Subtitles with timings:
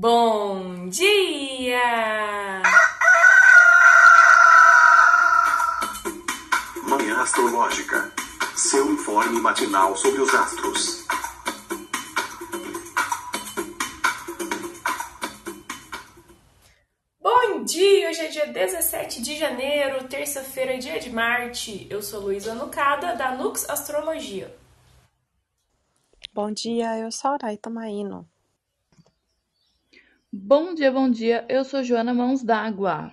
[0.00, 2.62] Bom dia!
[6.84, 8.12] Manhã Astrológica.
[8.54, 11.04] Seu informe matinal sobre os astros.
[17.20, 18.08] Bom dia!
[18.08, 21.88] Hoje é dia 17 de janeiro, terça-feira, dia de Marte.
[21.90, 24.56] Eu sou Luísa Nucada, da Nux Astrologia.
[26.32, 28.24] Bom dia, eu sou a Araita Maíno.
[30.50, 31.44] Bom dia, bom dia.
[31.46, 33.12] Eu sou Joana Mãos d'Água.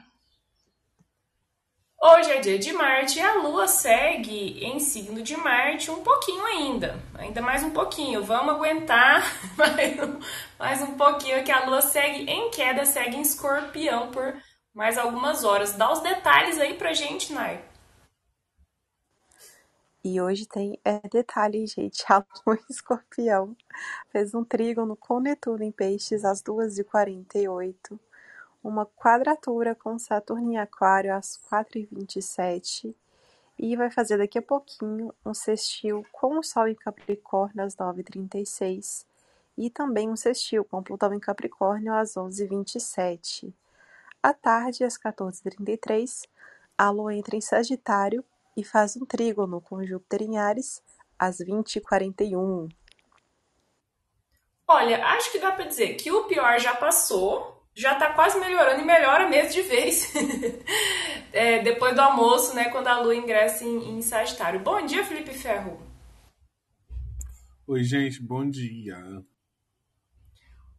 [2.02, 6.45] Hoje é dia de Marte e a Lua segue em signo de Marte um pouquinho
[6.45, 8.23] ainda, ainda mais um pouquinho.
[8.23, 9.21] Vamos aguentar
[10.57, 14.34] mais um, pouquinho que a Lua segue em queda, segue em Escorpião por
[14.73, 15.73] mais algumas horas.
[15.73, 17.62] Dá os detalhes aí pra gente, Nai.
[20.07, 22.05] E hoje tem é, detalhe, gente.
[22.07, 23.57] A lua em escorpião
[24.11, 27.99] fez um trígono com Netuno em peixes às 2h48,
[28.63, 32.93] uma quadratura com Saturno em aquário às 4h27
[33.57, 39.07] e vai fazer daqui a pouquinho um sextil com o Sol em Capricórnio às 9h36
[39.57, 43.51] e também um sextil com Plutão em Capricórnio às 11h27.
[44.21, 46.27] À tarde, às 14h33,
[46.77, 48.23] a Lua entra em Sagitário
[48.55, 50.81] e faz um trígono com Júpiter em Ares
[51.17, 52.70] às 20h41.
[54.67, 58.81] Olha, acho que dá pra dizer que o pior já passou, já tá quase melhorando
[58.81, 60.12] e melhora mesmo de vez.
[61.31, 64.59] é, depois do almoço, né, quando a lua ingressa em, em Sagitário.
[64.59, 65.79] Bom dia, Felipe Ferro.
[67.67, 68.97] Oi, gente, bom dia.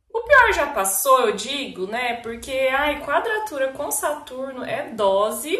[0.08, 2.14] O pior já passou, eu digo, né?
[2.22, 5.58] Porque ai, quadratura com Saturno é dose,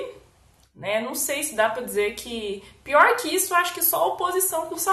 [0.77, 1.01] né?
[1.01, 4.77] Não sei se dá para dizer que pior que isso, acho que só oposição com.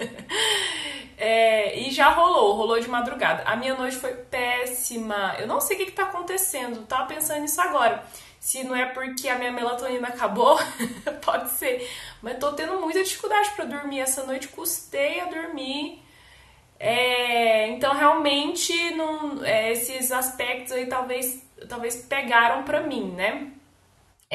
[1.15, 3.43] É, e já rolou, rolou de madrugada.
[3.43, 5.35] A minha noite foi péssima.
[5.39, 6.87] Eu não sei o que, que tá acontecendo.
[6.87, 8.03] Tava pensando nisso agora.
[8.39, 10.59] Se não é porque a minha melatonina acabou,
[11.23, 11.87] pode ser.
[12.21, 14.01] Mas tô tendo muita dificuldade para dormir.
[14.01, 16.03] Essa noite custei a dormir.
[16.79, 23.51] É, então realmente não, é, esses aspectos aí talvez, talvez pegaram para mim, né?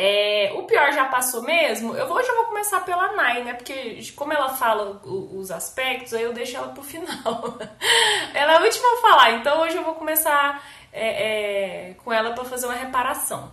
[0.00, 1.92] É, o pior já passou mesmo?
[1.97, 3.54] Eu vou, vou começar pela Nai, né?
[3.54, 7.59] Porque como ela fala os aspectos, aí eu deixo ela pro final.
[8.32, 12.32] ela é a última a falar, então hoje eu vou começar é, é, com ela
[12.32, 13.53] para fazer uma reparação.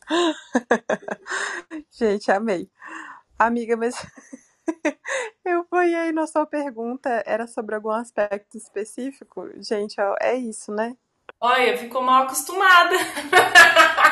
[1.92, 2.70] Gente, amei.
[3.38, 3.94] Amiga, mas
[5.44, 9.46] eu fui aí na sua pergunta, era sobre algum aspecto específico?
[9.60, 10.96] Gente, é isso, né?
[11.46, 12.96] Olha, ficou mal acostumada.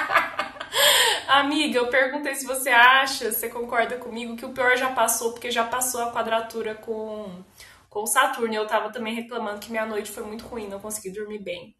[1.27, 5.51] Amiga, eu perguntei se você acha, você concorda comigo que o pior já passou, porque
[5.51, 7.43] já passou a quadratura com,
[7.89, 8.55] com Saturno.
[8.55, 11.75] Eu tava também reclamando que minha noite foi muito ruim, não consegui dormir bem.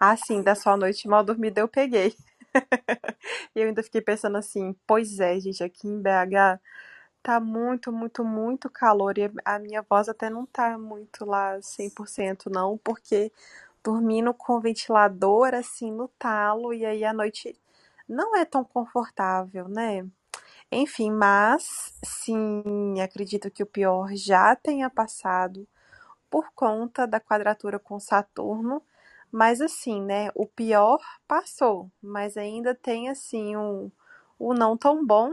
[0.00, 2.16] Ah, sim, da sua noite mal dormida eu peguei.
[3.54, 6.58] e eu ainda fiquei pensando assim, pois é, gente, aqui em BH
[7.22, 12.48] tá muito, muito, muito calor e a minha voz até não tá muito lá 100%
[12.48, 13.32] não, porque
[13.86, 17.56] dormindo com o ventilador assim no talo e aí a noite
[18.08, 20.04] não é tão confortável, né?
[20.72, 25.68] Enfim, mas sim, acredito que o pior já tenha passado
[26.28, 28.82] por conta da quadratura com Saturno,
[29.30, 30.30] mas assim, né?
[30.34, 33.90] O pior passou, mas ainda tem assim um,
[34.38, 35.32] o não tão bom,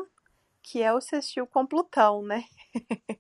[0.61, 2.43] que é o sextil com Plutão, né?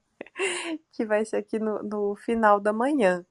[0.93, 3.25] que vai ser aqui no, no final da manhã.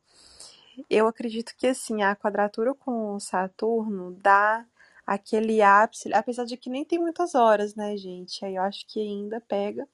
[0.89, 4.67] Eu acredito que assim, a quadratura com Saturno dá
[5.07, 8.45] aquele ápice, apesar de que nem tem muitas horas, né, gente?
[8.45, 9.89] Aí eu acho que ainda pega.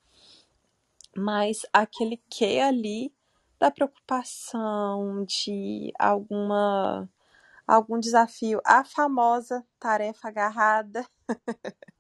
[1.17, 3.13] Mas aquele que ali
[3.59, 7.09] da preocupação de alguma
[7.67, 11.07] algum desafio, a famosa tarefa agarrada,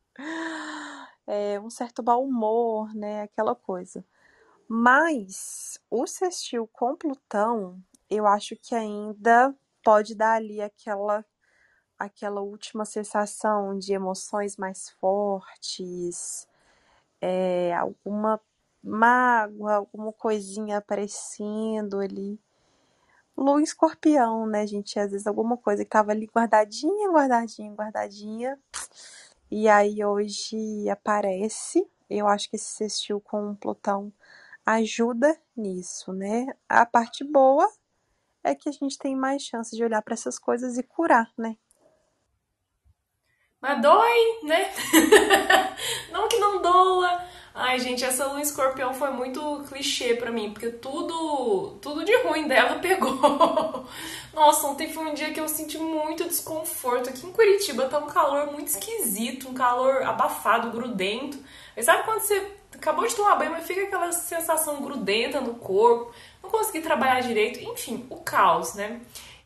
[1.26, 4.04] é, um certo mau humor, né, aquela coisa.
[4.68, 11.24] Mas o sextil com Plutão eu acho que ainda pode dar ali aquela
[11.98, 16.46] aquela última sensação de emoções mais fortes,
[17.20, 18.40] é, alguma
[18.82, 22.40] mágoa, alguma coisinha aparecendo ali.
[23.36, 24.98] Lua escorpião, né, gente?
[24.98, 28.58] Às vezes alguma coisa que tava ali guardadinha, guardadinha, guardadinha.
[29.50, 31.88] E aí hoje aparece.
[32.10, 34.12] Eu acho que esse sextil com Plutão
[34.66, 36.46] ajuda nisso, né?
[36.68, 37.68] A parte boa
[38.50, 41.56] é que a gente tem mais chance de olhar para essas coisas e curar, né?
[43.60, 44.70] Mas dói, né?
[46.12, 47.20] não que não doa.
[47.54, 52.46] Ai, gente, essa lua escorpião foi muito clichê pra mim, porque tudo, tudo de ruim
[52.46, 53.84] dela pegou.
[54.32, 57.08] Nossa, ontem foi um dia que eu senti muito desconforto.
[57.08, 61.36] Aqui em Curitiba tá um calor muito esquisito, um calor abafado, grudento.
[61.74, 66.12] Mas sabe quando você acabou de tomar banho, mas fica aquela sensação grudenta no corpo,
[66.48, 69.00] não consegui trabalhar direito, enfim, o caos, né?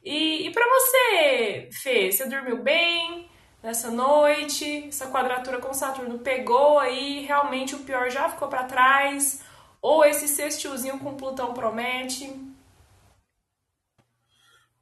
[0.05, 3.31] E, e para você, Fê, você dormiu bem?
[3.63, 9.41] nessa noite, essa quadratura com Saturno pegou aí, realmente o pior já ficou para trás,
[9.81, 12.29] ou esse sextilzinho com Plutão promete?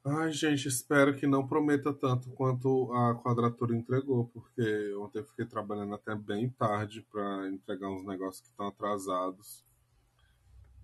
[0.03, 5.45] Ai, gente, espero que não prometa tanto quanto a quadratura entregou, porque ontem eu fiquei
[5.45, 9.63] trabalhando até bem tarde para entregar uns negócios que estão atrasados.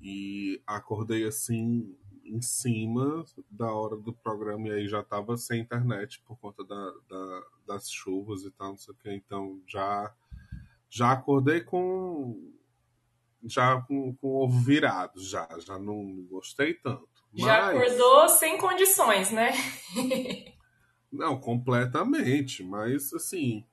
[0.10, 1.94] E acordei assim
[2.24, 6.94] em cima da hora do programa e aí já tava sem internet por conta da,
[7.10, 9.12] da, das chuvas e tal, não sei o que.
[9.12, 10.16] Então já,
[10.90, 12.54] já acordei com.
[13.44, 15.46] Já com, com o ovo virado, já.
[15.60, 17.10] Já não gostei tanto.
[17.34, 17.76] Já mas...
[17.76, 19.52] acordou sem condições, né?
[21.12, 22.64] não, completamente.
[22.64, 23.66] Mas assim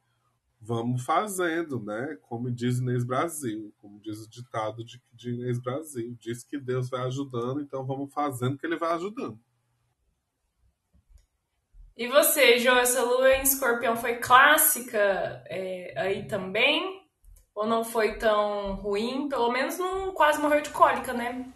[0.65, 2.17] vamos fazendo, né?
[2.23, 6.17] Como diz Inês Brasil, como diz o ditado de, de Inês Brasil.
[6.19, 9.39] Diz que Deus vai ajudando, então vamos fazendo que ele vai ajudando.
[11.97, 17.05] E você, Jo, essa lua em escorpião foi clássica é, aí também?
[17.55, 19.29] Ou não foi tão ruim?
[19.29, 21.53] Pelo menos não quase morreu de cólica, né?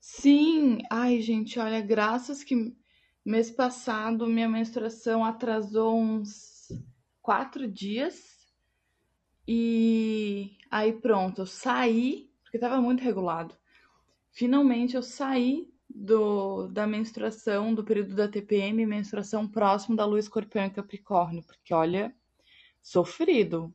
[0.00, 2.76] Sim, ai gente, olha, graças que
[3.24, 6.57] mês passado minha menstruação atrasou uns
[7.28, 8.48] quatro dias.
[9.46, 13.54] E aí pronto, eu saí, porque tava muito regulado.
[14.32, 20.64] Finalmente eu saí do, da menstruação, do período da TPM, menstruação próximo da lua escorpião
[20.64, 22.16] e capricórnio, porque olha,
[22.82, 23.74] sofrido.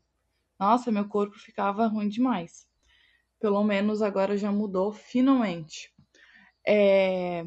[0.59, 2.67] Nossa, meu corpo ficava ruim demais.
[3.39, 5.93] Pelo menos agora já mudou, finalmente.
[6.67, 7.45] É...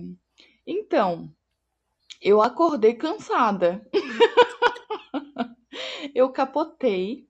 [0.64, 1.34] Então,
[2.26, 3.88] eu acordei cansada.
[6.14, 7.28] Eu capotei,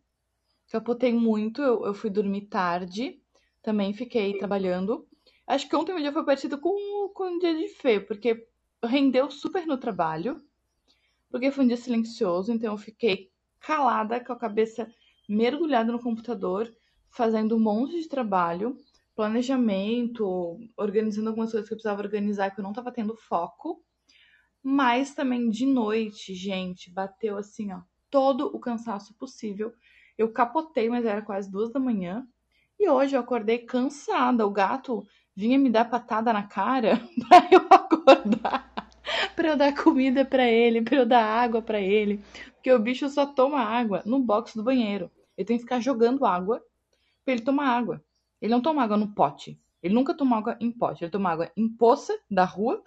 [0.71, 3.21] capotei muito, eu, eu fui dormir tarde,
[3.63, 5.09] também fiquei trabalhando.
[5.47, 8.47] Acho que ontem o dia foi parecido com, com o dia de Fê, porque
[8.85, 10.41] rendeu super no trabalho,
[11.31, 14.89] porque foi um dia silencioso, então eu fiquei calada, com a cabeça
[15.29, 16.73] mergulhada no computador,
[17.11, 18.77] fazendo um monte de trabalho,
[19.17, 23.83] planejamento, organizando algumas coisas que eu precisava organizar que eu não estava tendo foco.
[24.69, 29.73] Mas também de noite, gente, bateu assim, ó, todo o cansaço possível.
[30.19, 32.27] Eu capotei, mas era quase duas da manhã.
[32.77, 34.45] E hoje eu acordei cansada.
[34.45, 38.91] O gato vinha me dar patada na cara para eu acordar,
[39.37, 42.21] para eu dar comida para ele, para eu dar água para ele,
[42.55, 45.09] porque o bicho só toma água no box do banheiro.
[45.39, 46.61] Ele tem que ficar jogando água
[47.25, 48.05] para ele tomar água.
[48.43, 49.61] Ele não toma água no pote.
[49.81, 51.05] Ele nunca toma água em pote.
[51.05, 52.83] Ele toma água em poça da rua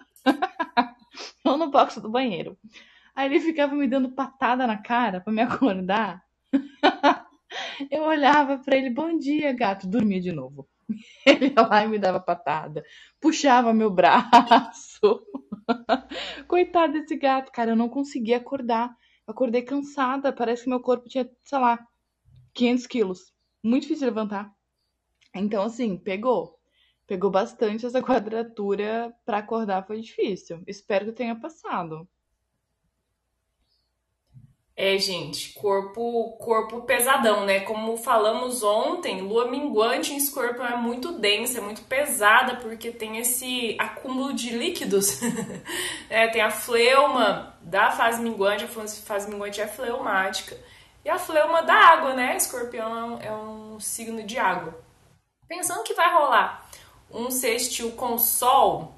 [1.44, 2.58] ou no box do banheiro.
[3.14, 6.22] Aí ele ficava me dando patada na cara para me acordar.
[7.90, 10.68] Eu olhava para ele, bom dia, gato, dormia de novo.
[11.26, 12.84] Ele ia lá e me dava patada,
[13.20, 15.22] puxava meu braço.
[16.48, 18.96] Coitado desse gato, cara, eu não conseguia acordar.
[19.26, 21.78] acordei cansada, parece que meu corpo tinha, sei lá,
[22.54, 23.32] 500 quilos.
[23.64, 24.52] Muito difícil levantar.
[25.34, 26.59] Então, assim, pegou.
[27.10, 30.62] Pegou bastante essa quadratura para acordar, foi difícil.
[30.64, 32.08] Espero que tenha passado.
[34.76, 37.62] É, gente, corpo corpo pesadão, né?
[37.62, 43.18] Como falamos ontem, lua minguante em escorpião é muito densa, é muito pesada, porque tem
[43.18, 45.20] esse acúmulo de líquidos.
[46.08, 50.56] é, tem a fleuma da fase minguante, a fase minguante é fleumática.
[51.04, 52.36] E a fleuma da água, né?
[52.36, 54.80] Escorpião é um, é um signo de água.
[55.48, 56.59] Pensando que vai rolar
[57.12, 58.94] um sextil com sol,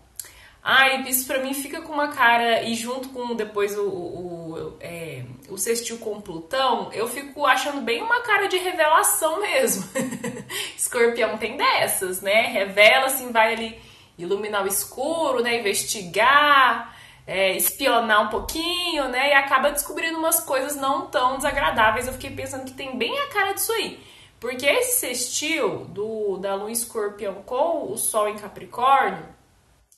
[0.64, 2.62] Ai, isso pra mim fica com uma cara.
[2.62, 7.80] E junto com depois o, o, o, é, o sextil com Plutão, eu fico achando
[7.80, 9.84] bem uma cara de revelação mesmo.
[10.78, 12.42] Escorpião tem dessas, né?
[12.42, 13.82] Revela assim, vai ali
[14.16, 15.58] iluminar o escuro, né?
[15.58, 19.30] Investigar, é, espionar um pouquinho, né?
[19.30, 22.06] E acaba descobrindo umas coisas não tão desagradáveis.
[22.06, 24.00] Eu fiquei pensando que tem bem a cara disso aí.
[24.42, 29.32] Porque esse sextil do, da lua escorpião com o sol em Capricórnio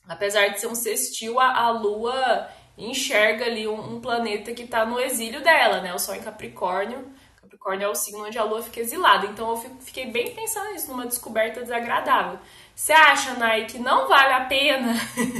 [0.09, 4.85] apesar de ser um sextil, a, a Lua enxerga ali um, um planeta que está
[4.85, 5.95] no exílio dela, né?
[5.95, 7.05] O Sol em Capricórnio.
[7.41, 9.27] Capricórnio é o signo onde a Lua fica exilada.
[9.27, 12.39] Então eu fico, fiquei bem pensando nisso, numa descoberta desagradável.
[12.75, 14.95] Você acha, Nai, que não vale a pena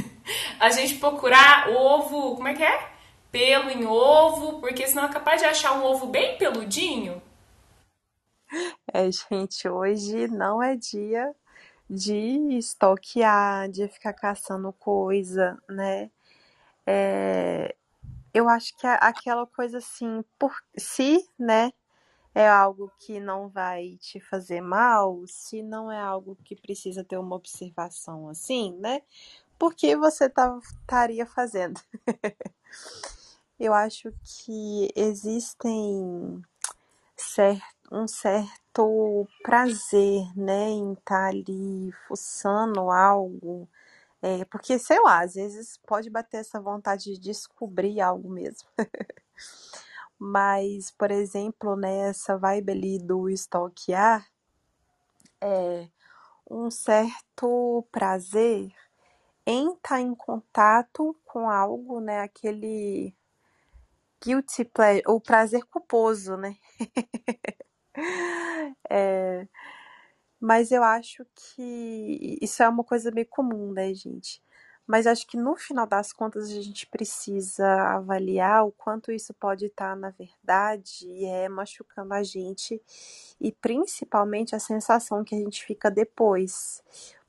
[0.59, 2.89] a gente procurar ovo, como é que é?
[3.31, 7.21] Pelo em ovo, porque senão é capaz de achar um ovo bem peludinho?
[8.97, 11.35] É, gente, hoje não é dia
[11.89, 16.09] de stalkear, de ficar caçando coisa, né?
[16.87, 17.75] É,
[18.33, 21.73] eu acho que aquela coisa assim, por se, né,
[22.33, 27.17] é algo que não vai te fazer mal, se não é algo que precisa ter
[27.17, 29.01] uma observação assim, né?
[29.59, 31.81] Por que você tá, estaria fazendo?
[33.59, 36.41] eu acho que existem
[37.17, 37.61] cer
[37.91, 43.67] um certo prazer, né, em estar tá ali fuçando algo,
[44.21, 48.67] é, porque, sei lá, às vezes pode bater essa vontade de descobrir algo mesmo.
[50.17, 54.25] Mas, por exemplo, né, essa vibe ali do stalkear
[55.41, 55.87] é
[56.49, 58.71] um certo prazer
[59.45, 63.15] em estar tá em contato com algo, né, aquele
[64.23, 66.57] guilty pleasure, o prazer culposo, né?
[68.89, 69.47] é,
[70.39, 74.41] mas eu acho que isso é uma coisa meio comum, né, gente?
[74.87, 79.65] Mas acho que no final das contas a gente precisa avaliar o quanto isso pode
[79.67, 82.79] estar, na verdade, é machucando a gente
[83.41, 86.83] e principalmente a sensação que a gente fica depois.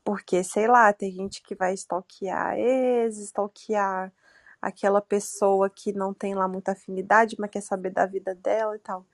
[0.04, 4.12] Porque, sei lá, tem gente que vai stalkear ex, stalkear
[4.60, 8.78] aquela pessoa que não tem lá muita afinidade, mas quer saber da vida dela e
[8.80, 9.04] tal.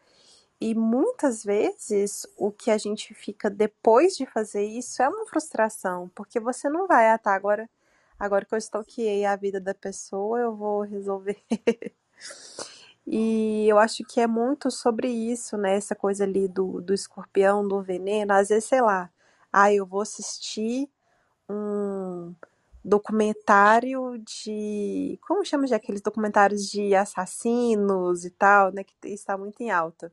[0.65, 6.09] E muitas vezes o que a gente fica depois de fazer isso é uma frustração,
[6.15, 7.69] porque você não vai, ah tá, agora,
[8.17, 11.43] agora que eu stalkeei a vida da pessoa, eu vou resolver.
[13.05, 15.75] e eu acho que é muito sobre isso, né?
[15.77, 18.33] Essa coisa ali do, do escorpião, do veneno.
[18.33, 19.11] Às vezes, sei lá,
[19.53, 20.89] ah, eu vou assistir
[21.49, 22.35] um
[22.85, 25.19] documentário de.
[25.27, 28.85] Como chama de aqueles documentários de assassinos e tal, né?
[28.85, 30.13] Que está muito em alta.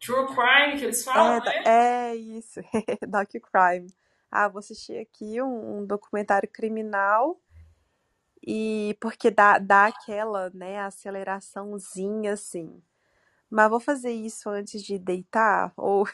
[0.00, 1.62] True crime que eles falam, é, né?
[1.64, 2.60] É isso,
[3.08, 3.92] doc crime.
[4.30, 7.40] Ah, vou assistir aqui um, um, documentário criminal
[8.46, 12.82] e porque dá, dá aquela, né, aceleraçãozinha assim.
[13.50, 16.06] Mas vou fazer isso antes de deitar ou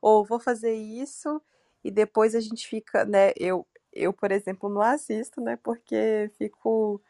[0.00, 1.40] ou vou fazer isso
[1.82, 7.00] e depois a gente fica, né, eu eu, por exemplo, não assisto, né, porque fico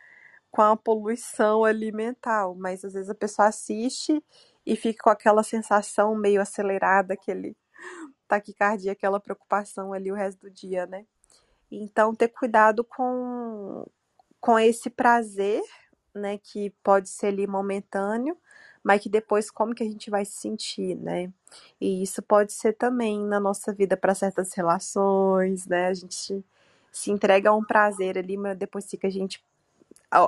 [0.50, 4.22] com a poluição alimentar, mas às vezes a pessoa assiste
[4.66, 7.56] e fica com aquela sensação meio acelerada, aquele
[8.26, 11.06] taquicardia, aquela preocupação ali o resto do dia, né?
[11.70, 13.86] Então, ter cuidado com,
[14.40, 15.62] com esse prazer,
[16.14, 18.36] né, que pode ser ali momentâneo,
[18.82, 21.32] mas que depois como que a gente vai se sentir, né?
[21.80, 25.88] E isso pode ser também na nossa vida para certas relações, né?
[25.88, 26.44] A gente
[26.92, 29.42] se entrega a um prazer ali, mas depois fica a gente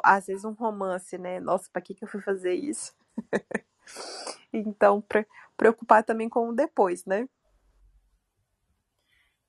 [0.03, 1.39] às vezes um romance, né?
[1.39, 2.93] Nossa, para que que eu fui fazer isso?
[4.53, 5.27] Então, pre
[5.57, 7.27] preocupar também com o depois, né?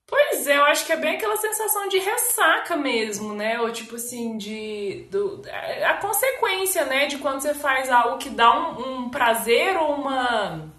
[0.08, 3.60] Pois é, eu acho que é bem aquela sensação de ressaca mesmo, né?
[3.60, 5.06] Ou tipo assim, de.
[5.12, 5.42] Do,
[5.86, 7.08] a consequência, né?
[7.08, 10.72] De quando você faz algo que dá um, um prazer ou uma.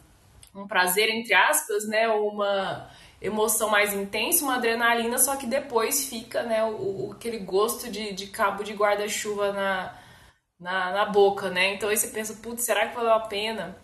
[0.55, 2.09] Um prazer, entre aspas, né?
[2.09, 2.89] Ou uma
[3.21, 6.65] emoção mais intensa, uma adrenalina, só que depois fica, né?
[6.65, 9.95] O, aquele gosto de, de cabo de guarda-chuva na,
[10.59, 11.75] na, na boca, né?
[11.75, 13.77] Então aí você pensa, putz, será que valeu a pena?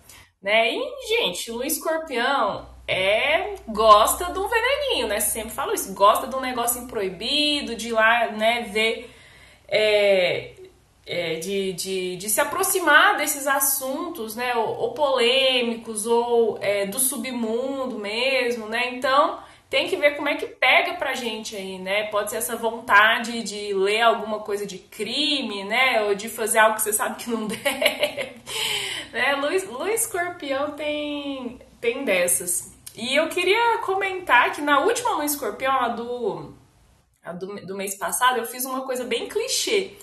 [0.42, 0.74] Né?
[0.74, 5.20] E, gente, o escorpião é gosta um veneninho, né?
[5.20, 9.10] Sempre falo isso, gosta de um negocinho proibido, de ir lá, né, ver.
[9.66, 10.54] É,
[11.06, 16.98] é, de, de, de se aproximar desses assuntos, né, ou, ou polêmicos, ou é, do
[16.98, 18.94] submundo mesmo, né?
[18.94, 19.38] Então
[19.68, 22.04] tem que ver como é que pega pra gente aí, né?
[22.04, 26.02] Pode ser essa vontade de ler alguma coisa de crime, né?
[26.02, 28.36] Ou de fazer algo que você sabe que não deve.
[29.12, 29.34] né?
[29.36, 32.72] Luiz, Luiz Escorpião tem, tem dessas.
[32.96, 36.54] E eu queria comentar que na última Luiz Escorpião, a do,
[37.24, 39.96] a do, do mês passado, eu fiz uma coisa bem clichê.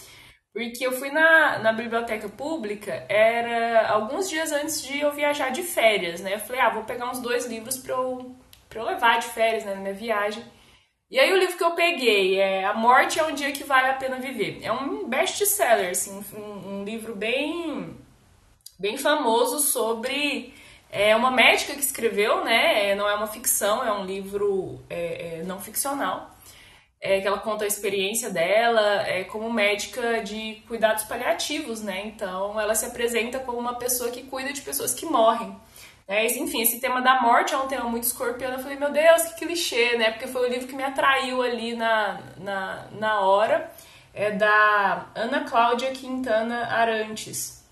[0.54, 5.64] Porque eu fui na, na biblioteca pública, era alguns dias antes de eu viajar de
[5.64, 6.34] férias, né?
[6.36, 8.36] Eu falei, ah, vou pegar uns dois livros pra eu
[8.72, 10.44] para eu levar de férias né, na minha viagem.
[11.10, 13.90] E aí o livro que eu peguei é A Morte é um Dia que Vale
[13.90, 14.62] a Pena Viver.
[14.64, 17.98] É um best-seller, assim, um, um, livro bem,
[18.80, 20.54] bem famoso sobre
[20.90, 22.92] é uma médica que escreveu, né?
[22.92, 26.32] É, não é uma ficção, é um livro é, é, não ficcional.
[27.02, 32.06] É, que ela conta a experiência dela é, como médica de cuidados paliativos, né?
[32.06, 35.60] Então ela se apresenta como uma pessoa que cuida de pessoas que morrem.
[36.12, 38.52] É, enfim, esse tema da morte é um tema muito escorpião.
[38.52, 40.12] Eu falei, meu Deus, que clichê, né?
[40.12, 43.72] Porque foi o livro que me atraiu ali na, na, na hora.
[44.14, 47.64] É da Ana Cláudia Quintana Arantes.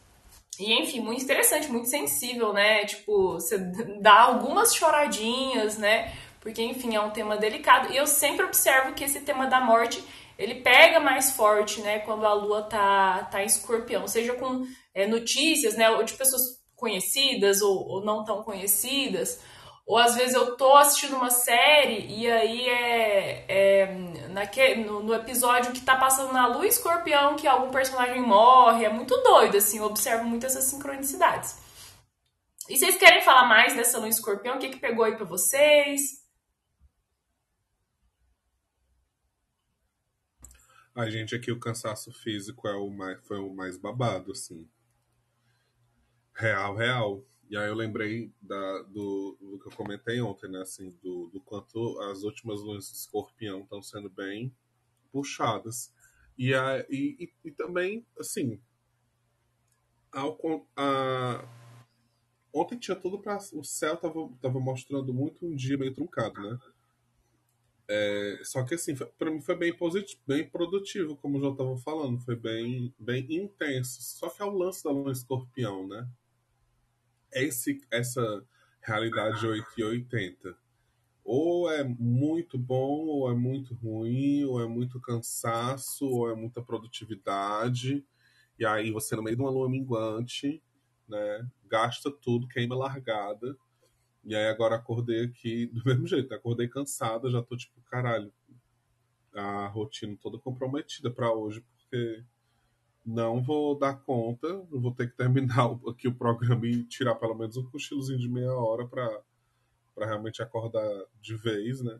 [0.57, 2.85] E enfim, muito interessante, muito sensível, né?
[2.85, 3.57] Tipo, você
[3.99, 6.13] dá algumas choradinhas, né?
[6.39, 7.91] Porque, enfim, é um tema delicado.
[7.91, 10.01] E eu sempre observo que esse tema da morte
[10.37, 15.05] ele pega mais forte, né, quando a lua tá, tá em escorpião, seja com é,
[15.05, 19.39] notícias, né, ou de pessoas conhecidas ou, ou, não tão conhecidas,
[19.85, 23.85] ou às vezes eu tô assistindo uma série e aí é, é
[24.29, 28.89] naquele, no, no, episódio que tá passando na lua escorpião que algum personagem morre, é
[28.89, 31.57] muito doido, assim, eu observo muito essas sincronicidades.
[32.69, 34.55] E vocês querem falar mais dessa lua escorpião?
[34.55, 36.19] O que, que pegou aí pra vocês?
[40.93, 44.69] A gente aqui, o cansaço físico é o mais, foi o mais babado, assim.
[46.39, 47.23] Real, real.
[47.49, 50.61] E aí eu lembrei da, do, do que eu comentei ontem, né?
[50.61, 54.55] Assim, do, do quanto as últimas luas de escorpião estão sendo bem
[55.11, 55.93] puxadas.
[56.37, 58.59] E, a, e, e, e também, assim,
[60.11, 60.37] ao,
[60.75, 61.43] a,
[62.53, 66.59] ontem tinha tudo para O céu tava, tava mostrando muito um dia meio truncado, né?
[67.87, 71.77] É, só que assim, para mim foi bem positivo, bem produtivo, como eu já estava
[71.77, 74.01] falando, foi bem, bem intenso.
[74.01, 76.07] Só que é o lance da lua escorpião, né?
[77.31, 78.43] Esse, essa
[78.81, 80.57] realidade 880.
[81.23, 86.61] Ou é muito bom, ou é muito ruim, ou é muito cansaço, ou é muita
[86.61, 88.05] produtividade.
[88.57, 90.61] E aí você, no meio de uma lua minguante,
[91.07, 93.55] né, gasta tudo, queima largada
[94.23, 98.31] e aí agora acordei aqui do mesmo jeito, acordei cansada, já tô tipo, caralho,
[99.33, 102.23] a rotina toda comprometida para hoje, porque
[103.09, 107.57] não vou dar conta, vou ter que terminar aqui o programa e tirar pelo menos
[107.57, 110.87] um cochilozinho de meia hora para realmente acordar
[111.19, 111.99] de vez, né?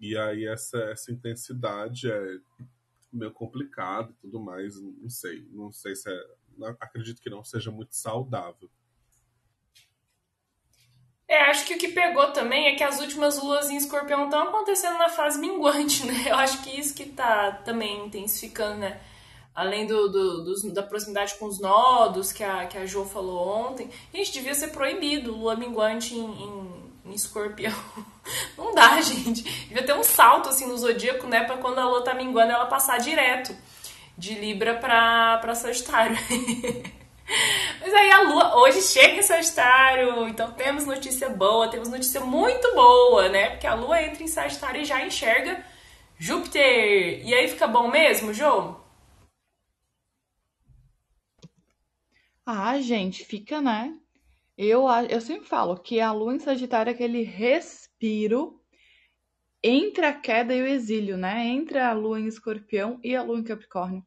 [0.00, 2.38] E aí essa, essa intensidade é
[3.12, 6.24] meio complicado e tudo mais, não sei, não sei se é,
[6.80, 8.68] acredito que não seja muito saudável.
[11.28, 14.48] É, acho que o que pegou também é que as últimas luas em escorpião estão
[14.48, 16.24] acontecendo na fase minguante, né?
[16.26, 19.00] Eu acho que isso que tá também intensificando, né?
[19.60, 23.68] Além do, do, do, da proximidade com os nodos que a, que a Jo falou
[23.68, 23.90] ontem.
[24.10, 27.74] Gente, devia ser proibido lua minguante em, em, em escorpião.
[28.56, 29.42] Não dá, gente.
[29.68, 31.44] Devia ter um salto assim no zodíaco, né?
[31.44, 33.54] Pra quando a lua tá minguando ela passar direto
[34.16, 36.16] de Libra pra, pra Sagitário.
[37.82, 42.74] Mas aí a Lua hoje chega em Sagitário, então temos notícia boa, temos notícia muito
[42.74, 43.50] boa, né?
[43.50, 45.62] Porque a Lua entra em Sagitário e já enxerga
[46.18, 47.20] Júpiter.
[47.26, 48.79] E aí fica bom mesmo, Jô?
[52.52, 53.96] Ah, gente, fica, né?
[54.58, 58.60] Eu, eu sempre falo que a Lua em Sagitário é aquele respiro
[59.62, 61.46] entre a queda e o exílio, né?
[61.46, 64.04] Entre a Lua em Escorpião e a Lua em Capricórnio.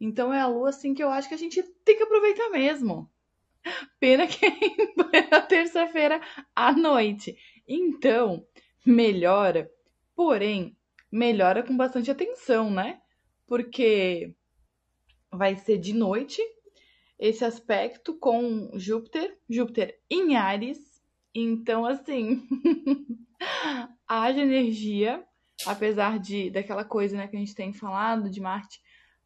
[0.00, 3.10] Então é a lua assim que eu acho que a gente tem que aproveitar mesmo.
[3.98, 4.46] Pena que
[5.12, 6.20] é na terça-feira
[6.54, 7.36] à noite.
[7.66, 8.46] Então,
[8.86, 9.68] melhora,
[10.14, 10.76] porém,
[11.10, 13.00] melhora com bastante atenção, né?
[13.48, 14.32] Porque
[15.32, 16.40] vai ser de noite
[17.20, 20.78] esse aspecto com Júpiter, Júpiter em Ares.
[21.34, 22.42] Então, assim,
[24.08, 25.22] haja energia,
[25.66, 28.80] apesar de daquela coisa né, que a gente tem falado de Marte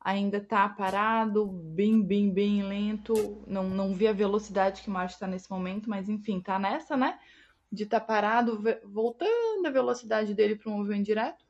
[0.04, 3.42] ainda tá parado, bem, bem, bem lento.
[3.46, 7.18] Não, não vi a velocidade que Marte está nesse momento, mas enfim, tá nessa, né?
[7.72, 11.42] De tá parado, voltando a velocidade dele para um movimento direto.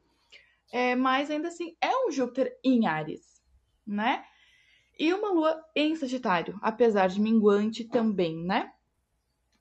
[0.71, 3.43] É, mas ainda assim, é um Júpiter em Ares,
[3.85, 4.25] né?
[4.99, 8.73] E uma Lua em Sagitário, apesar de minguante também, né?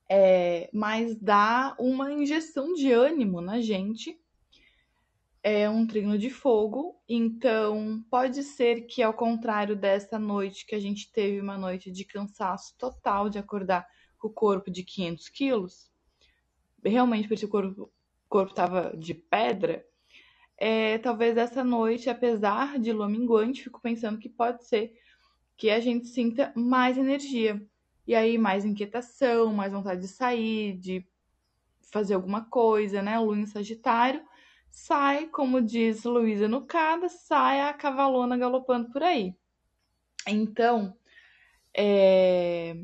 [0.10, 4.20] É, mas dá uma injeção de ânimo na gente
[5.44, 10.80] é um trino de fogo, então pode ser que, ao contrário dessa noite, que a
[10.80, 13.86] gente teve uma noite de cansaço total de acordar
[14.18, 15.92] com o corpo de 500 quilos,
[16.82, 17.92] realmente porque o
[18.30, 19.86] corpo estava de pedra,
[20.58, 24.94] é, talvez essa noite, apesar de lua minguante, fico pensando que pode ser
[25.58, 27.62] que a gente sinta mais energia.
[28.06, 31.06] E aí, mais inquietação, mais vontade de sair, de
[31.92, 33.18] fazer alguma coisa, né?
[33.20, 34.22] Lua em Sagitário
[34.74, 39.36] sai, como diz Luísa Nucada, sai a cavalona galopando por aí.
[40.28, 40.98] Então,
[41.76, 42.76] é...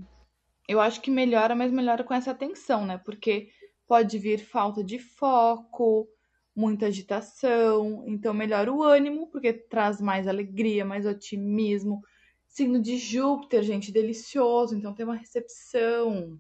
[0.68, 3.00] eu acho que melhora, mas melhora com essa atenção, né?
[3.00, 3.50] Porque
[3.88, 6.08] pode vir falta de foco,
[6.56, 12.02] muita agitação, então melhora o ânimo, porque traz mais alegria, mais otimismo.
[12.50, 16.38] Signo de Júpiter, gente, delicioso, então tem uma recepção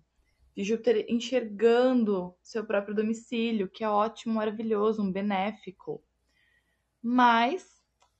[0.57, 6.03] de Júpiter enxergando seu próprio domicílio, que é ótimo, maravilhoso, um benéfico.
[7.01, 7.63] Mas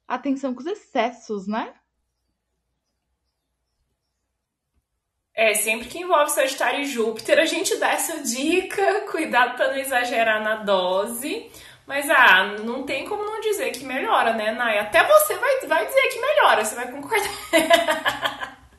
[0.08, 1.73] atenção com os excessos, né?
[5.34, 9.78] É, sempre que envolve Sagitário e Júpiter, a gente dá essa dica, cuidado para não
[9.78, 11.49] exagerar na dose.
[11.89, 14.84] Mas, ah, não tem como não dizer que melhora, né, Naya?
[14.84, 17.28] Até você vai, vai dizer que melhora, você vai concordar.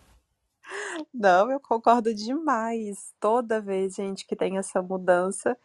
[1.13, 3.13] Não, eu concordo demais.
[3.19, 5.59] Toda vez, gente, que tem essa mudança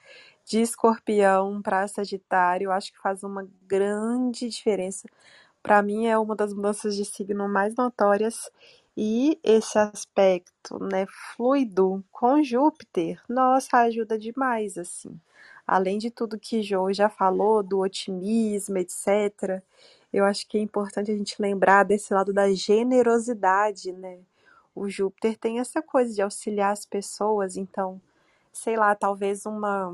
[0.44, 5.08] de escorpião para Sagitário, eu acho que faz uma grande diferença.
[5.62, 8.50] Para mim, é uma das mudanças de signo mais notórias.
[8.98, 11.06] E esse aspecto, né,
[11.36, 15.20] fluido com Júpiter, nossa, ajuda demais, assim.
[15.68, 19.62] Além de tudo que Jo já falou, do otimismo, etc.,
[20.14, 24.20] eu acho que é importante a gente lembrar desse lado da generosidade, né?
[24.76, 28.02] O Júpiter tem essa coisa de auxiliar as pessoas, então,
[28.54, 29.94] sei lá, talvez uma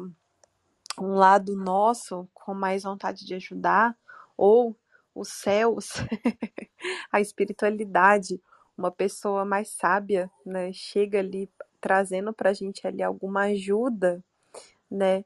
[1.00, 3.96] um lado nosso com mais vontade de ajudar,
[4.38, 4.76] ou
[5.16, 5.90] os céus,
[7.12, 8.42] a espiritualidade,
[8.78, 14.24] uma pessoa mais sábia, né, chega ali trazendo para a gente ali alguma ajuda,
[14.90, 15.26] né?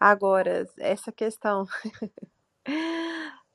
[0.00, 1.66] Agora, essa questão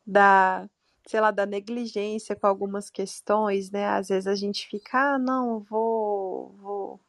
[0.06, 0.70] da,
[1.08, 3.86] sei lá, da negligência com algumas questões, né?
[3.88, 7.00] Às vezes a gente fica, ah, não, vou, vou,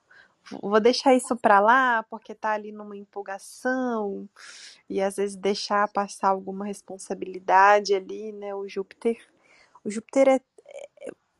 [0.62, 4.29] vou deixar isso para lá porque tá ali numa empolgação
[4.88, 8.55] e às vezes deixar passar alguma responsabilidade ali, né?
[8.55, 9.18] O Júpiter,
[9.85, 10.40] o Júpiter é,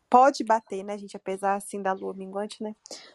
[0.09, 2.75] pode bater, né, gente, apesar assim da lua minguante, né?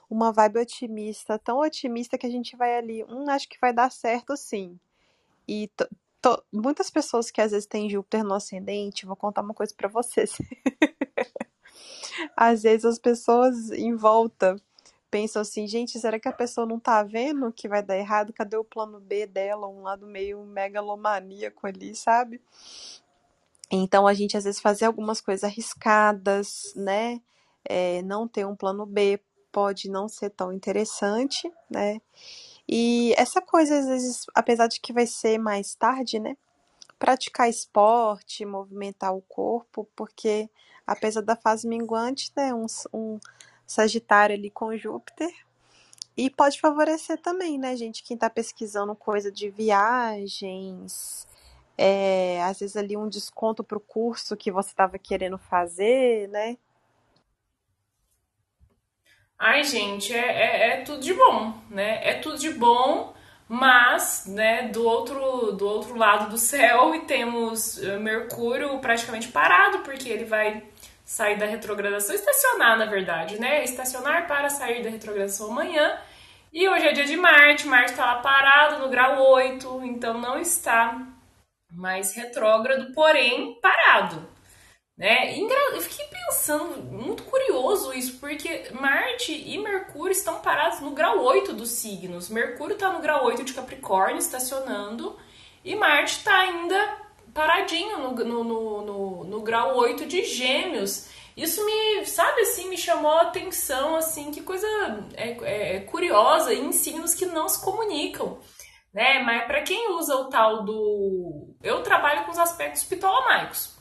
[0.09, 3.91] Uma vibe otimista, tão otimista que a gente vai ali, hum, acho que vai dar
[3.91, 4.79] certo sim.
[5.47, 5.69] E
[6.51, 10.37] muitas pessoas que às vezes têm Júpiter no ascendente, vou contar uma coisa para vocês.
[12.35, 14.55] às vezes as pessoas em volta
[15.09, 18.31] pensam assim, gente, será que a pessoa não tá vendo que vai dar errado?
[18.31, 19.67] Cadê o plano B dela?
[19.67, 22.41] Um lado meio megalomaníaco ali, sabe?
[23.71, 27.21] Então a gente às vezes fazer algumas coisas arriscadas, né?
[27.63, 29.19] É, não ter um plano B
[29.51, 32.01] pode não ser tão interessante, né?
[32.67, 36.37] E essa coisa, às vezes, apesar de que vai ser mais tarde, né?
[36.99, 40.49] Praticar esporte, movimentar o corpo, porque
[40.85, 42.53] apesar da fase minguante, né?
[42.53, 43.19] Um, um
[43.65, 45.31] Sagitário ali com Júpiter.
[46.17, 48.03] E pode favorecer também, né, gente?
[48.03, 51.25] Quem tá pesquisando coisa de viagens,
[51.77, 56.57] é, às vezes ali um desconto para o curso que você estava querendo fazer, né?
[59.37, 61.99] Ai, gente, é, é, é, tudo de bom, né?
[62.07, 63.13] É tudo de bom,
[63.49, 69.79] mas, né, do outro, do outro lado do céu e temos eh, Mercúrio praticamente parado,
[69.79, 70.63] porque ele vai
[71.03, 73.63] sair da retrogradação, estacionar, na verdade, né?
[73.63, 75.99] Estacionar para sair da retrogradação amanhã.
[76.53, 80.39] E hoje é dia de Marte, Marte está lá parado no grau 8, então não
[80.39, 81.10] está
[81.71, 84.27] mais retrógrado, porém parado.
[84.97, 85.35] Né?
[85.39, 91.53] Eu fiquei pensando, muito curioso isso, porque Marte e Mercúrio estão parados no grau 8
[91.53, 92.29] dos signos.
[92.29, 95.17] Mercúrio está no grau 8 de Capricórnio, estacionando,
[95.63, 96.97] e Marte está ainda
[97.33, 101.09] paradinho no, no, no, no, no grau 8 de Gêmeos.
[101.35, 104.67] Isso me, sabe assim, me chamou a atenção, assim, que coisa
[105.15, 108.37] é, é curiosa em signos que não se comunicam
[108.93, 109.19] né?
[109.19, 111.55] Mas para quem usa o tal do.
[111.61, 113.75] Eu trabalho com os aspectos ptolomaicos.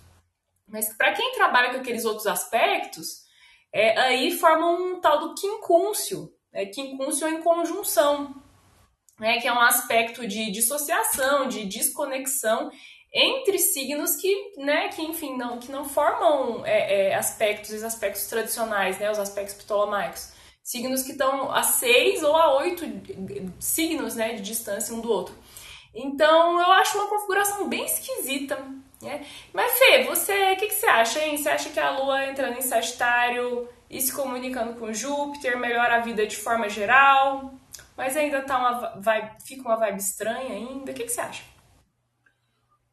[0.69, 3.25] Mas para quem trabalha com aqueles outros aspectos,
[3.73, 6.33] é, aí forma um tal do quincúncio.
[6.53, 6.67] Né?
[6.67, 8.35] Quincúncio em conjunção,
[9.19, 9.41] né?
[9.41, 12.71] que é um aspecto de dissociação, de desconexão
[13.13, 18.25] entre signos que, né, que enfim, não, que não formam é, é, aspectos, os aspectos
[18.27, 22.85] tradicionais, né, os aspectos ptolomaicos signos que estão a seis ou a oito
[23.59, 25.35] signos né, de distância um do outro.
[25.95, 28.57] Então eu acho uma configuração bem esquisita.
[29.03, 29.27] Né?
[29.53, 31.37] Mas Fê, você, o que, que, você acha, hein?
[31.37, 36.01] Você acha que a Lua entrando em Sagitário e se comunicando com Júpiter melhora a
[36.01, 37.55] vida de forma geral?
[37.97, 40.93] Mas ainda tá uma vibe, fica uma vibe estranha ainda.
[40.93, 41.45] O que, que você acha?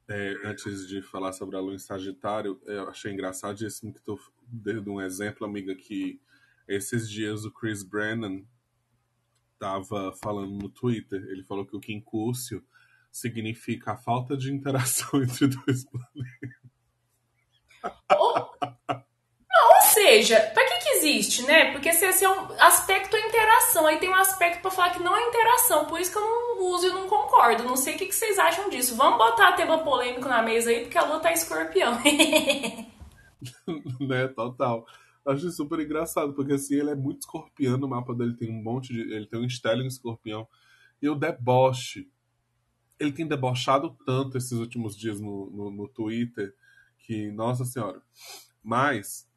[0.10, 4.82] É, antes de falar sobre a Lua em Sagitário, eu achei engraçadíssimo que tu deu
[4.88, 6.22] um exemplo, amiga, que
[6.68, 8.44] esses dias o Chris Brennan
[9.54, 12.64] estava falando no Twitter, ele falou que o quincúcio
[13.12, 16.68] significa a falta de interação entre dois planetas.
[18.12, 21.72] Ou, não, ou seja, para que que existe, né?
[21.72, 25.04] Porque se esse é um aspecto é interação, aí tem um aspecto para falar que
[25.04, 27.64] não é interação, por isso que eu não uso e não concordo.
[27.64, 28.96] Não sei o que, que vocês acham disso.
[28.96, 31.98] Vamos botar tema polêmico na mesa aí, porque a lua tá escorpião.
[34.00, 34.86] né, total.
[35.28, 38.94] Acho super engraçado, porque assim, ele é muito escorpião no mapa dele, tem um monte
[38.94, 39.02] de.
[39.14, 40.48] Ele tem um Stellium escorpião.
[41.02, 42.10] E o deboche.
[43.00, 46.56] Ele tem debochado tanto esses últimos dias no, no, no Twitter
[46.98, 48.02] que, nossa senhora.
[48.64, 49.30] Mas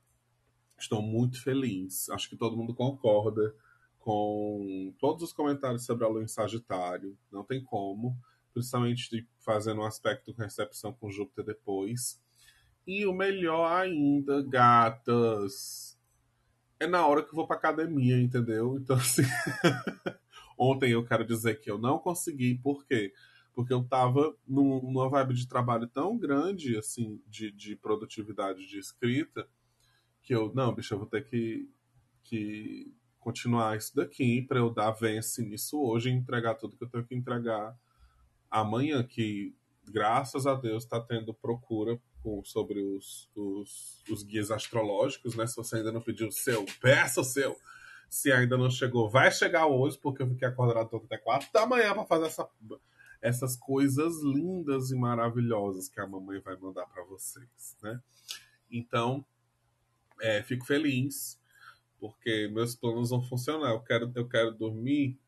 [0.79, 2.09] estou muito feliz.
[2.11, 3.55] Acho que todo mundo concorda
[3.99, 8.17] com todos os comentários sobre a lua em Sagitário, não tem como,
[8.53, 12.21] principalmente fazendo um aspecto com recepção com Júpiter depois.
[12.87, 15.99] E o melhor ainda, gatas,
[16.81, 18.77] é na hora que eu vou pra academia, entendeu?
[18.77, 19.23] Então, assim.
[20.59, 23.15] Ontem eu quero dizer que eu não consegui, por quê?
[23.55, 28.79] Porque eu tava num, numa vibe de trabalho tão grande, assim, de, de produtividade de
[28.79, 29.49] escrita,
[30.23, 31.67] que eu, não, bicho, eu vou ter que,
[32.23, 36.91] que continuar isso daqui para eu dar vence nisso hoje e entregar tudo que eu
[36.91, 37.75] tenho que entregar
[38.51, 39.55] amanhã, que
[39.91, 45.47] graças a Deus está tendo procura com, sobre os, os, os, guias astrológicos, né?
[45.47, 47.57] Se você ainda não pediu o seu, peça o seu.
[48.09, 51.95] Se ainda não chegou, vai chegar hoje, porque eu fiquei acordado até 4 da manhã
[51.95, 52.49] para fazer essa,
[53.21, 58.01] essas coisas lindas e maravilhosas que a mamãe vai mandar para vocês, né?
[58.71, 59.25] Então,
[60.21, 61.41] é, fico feliz,
[61.99, 63.71] porque meus planos vão funcionar.
[63.71, 65.19] Eu quero, eu quero dormir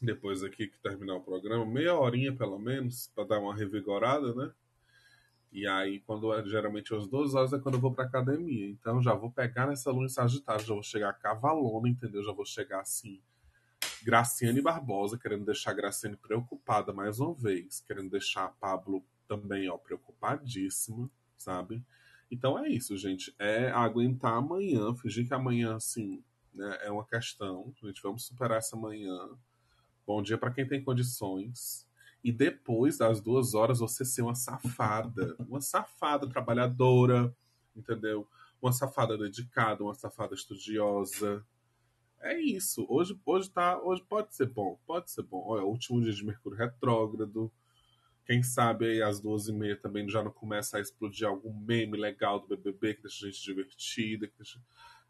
[0.00, 4.50] depois aqui que terminar o programa, meia horinha pelo menos, para dar uma revigorada, né?
[5.52, 8.68] E aí, quando é, geralmente às duas horas é quando eu vou pra academia.
[8.68, 12.22] Então já vou pegar nessa lua em Sagitário, já vou chegar cavalona, entendeu?
[12.22, 13.20] Já vou chegar assim.
[14.02, 19.68] Graciane Barbosa, querendo deixar a Graciane preocupada mais uma vez, querendo deixar a Pablo também,
[19.68, 21.84] ó, preocupadíssima, sabe?
[22.30, 23.34] Então é isso, gente.
[23.38, 26.22] É aguentar amanhã, fingir que amanhã, assim,
[26.54, 27.74] né, é uma questão.
[27.82, 29.30] Gente, vamos superar essa manhã.
[30.06, 31.89] Bom dia para quem tem condições
[32.22, 37.34] e depois das duas horas você ser uma safada, uma safada trabalhadora,
[37.74, 38.28] entendeu?
[38.60, 41.44] Uma safada dedicada, uma safada estudiosa.
[42.20, 42.84] É isso.
[42.88, 45.42] Hoje, hoje tá, hoje pode ser bom, pode ser bom.
[45.46, 47.50] Olha, último dia de Mercúrio retrógrado.
[48.26, 51.96] Quem sabe aí às duas e meia também já não começa a explodir algum meme
[51.96, 54.28] legal do BBB que deixa a gente divertida.
[54.28, 54.60] Que deixa...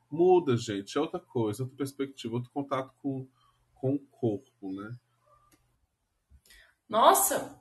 [0.09, 0.96] Muda, gente.
[0.96, 3.27] É outra coisa, outra perspectiva, outro contato com,
[3.75, 4.96] com o corpo, né?
[6.90, 7.57] Nossa,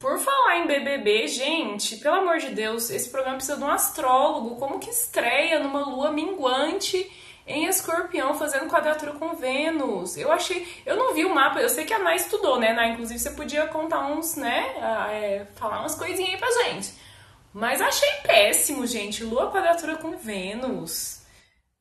[0.00, 4.56] por falar em BBB, gente, pelo amor de Deus, esse programa precisa de um astrólogo.
[4.56, 7.10] Como que estreia numa lua minguante
[7.46, 10.16] em escorpião fazendo quadratura com Vênus?
[10.16, 10.66] Eu achei.
[10.86, 12.88] Eu não vi o mapa, eu sei que a Ana estudou, né, Ana?
[12.88, 14.74] Inclusive você podia contar uns, né?
[15.10, 16.94] É, falar umas coisinhas aí pra gente.
[17.52, 19.22] Mas achei péssimo, gente.
[19.22, 21.22] Lua quadratura com Vênus.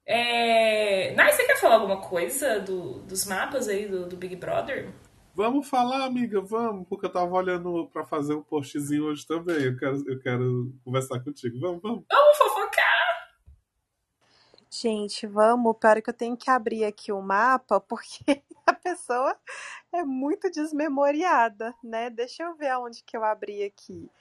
[0.05, 1.13] É...
[1.15, 4.91] Nai, você quer falar alguma coisa do, dos mapas aí do, do Big Brother?
[5.35, 9.63] Vamos falar, amiga, vamos, porque eu tava olhando para fazer um postzinho hoje também.
[9.63, 11.59] Eu quero, eu quero conversar contigo.
[11.59, 12.05] Vamos, vamos.
[12.07, 13.31] Vamos fofocar!
[14.69, 15.75] Gente, vamos.
[15.77, 19.35] Pior é que eu tenho que abrir aqui o mapa, porque a pessoa
[19.91, 22.11] é muito desmemoriada, né?
[22.11, 24.11] Deixa eu ver aonde que eu abri aqui.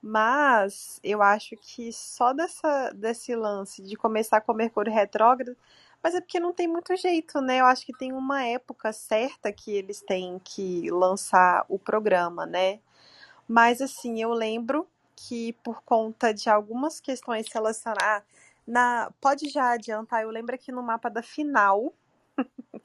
[0.00, 5.56] Mas eu acho que só dessa, desse lance de começar com Mercúrio retrógrado
[6.02, 7.60] mas é porque não tem muito jeito, né?
[7.60, 12.80] Eu acho que tem uma época certa que eles têm que lançar o programa, né?
[13.48, 18.24] Mas assim, eu lembro que por conta de algumas questões relacionadas.
[18.66, 21.92] Na, pode já adiantar, eu lembro que no mapa da final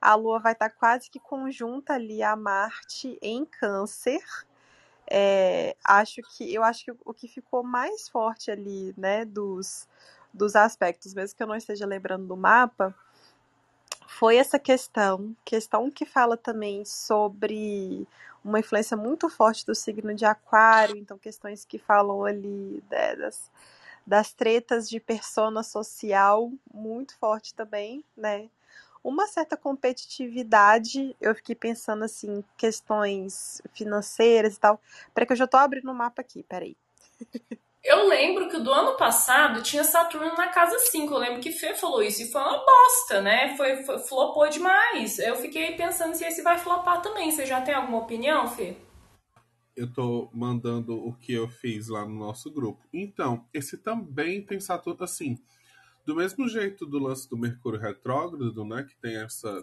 [0.00, 4.22] a Lua vai estar quase que conjunta ali a Marte em câncer.
[5.10, 9.86] É, acho que eu acho que o que ficou mais forte ali, né, dos
[10.34, 12.94] dos aspectos, mesmo que eu não esteja lembrando do mapa,
[14.06, 18.06] foi essa questão, questão que fala também sobre
[18.44, 23.50] uma influência muito forte do signo de Aquário, então questões que falam ali né, das,
[24.06, 28.48] das tretas de persona social muito forte também, né?
[29.02, 34.80] Uma certa competitividade, eu fiquei pensando assim, questões financeiras e tal.
[35.12, 36.76] Peraí que eu já tô abrindo o mapa aqui, peraí.
[37.84, 41.12] Eu lembro que do ano passado tinha Saturno na casa 5.
[41.12, 43.54] Eu lembro que Fê falou isso e foi uma bosta, né?
[43.58, 45.18] Foi, foi flopou demais.
[45.18, 47.30] Eu fiquei pensando se esse vai flopar também.
[47.30, 48.74] Você já tem alguma opinião, Fê?
[49.76, 52.82] Eu tô mandando o que eu fiz lá no nosso grupo.
[52.90, 55.38] Então, esse também tem Saturno assim.
[56.06, 58.82] Do mesmo jeito do lance do Mercúrio retrógrado, né?
[58.84, 59.62] Que tem essa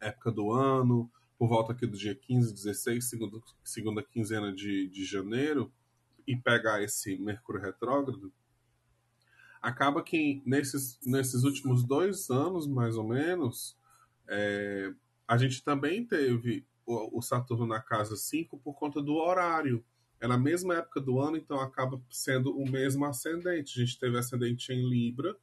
[0.00, 5.04] época do ano, por volta aqui do dia 15, 16, segunda, segunda quinzena de, de
[5.04, 5.72] janeiro
[6.26, 8.32] e pegar esse Mercúrio retrógrado,
[9.60, 13.76] acaba que nesses, nesses últimos dois anos, mais ou menos,
[14.28, 14.92] é,
[15.26, 19.84] a gente também teve o, o, Saturno na casa 5 por conta do horário.
[20.20, 23.78] É na mesma época do ano, então acaba sendo o mesmo ascendente.
[23.78, 25.36] A gente teve ascendente em Libra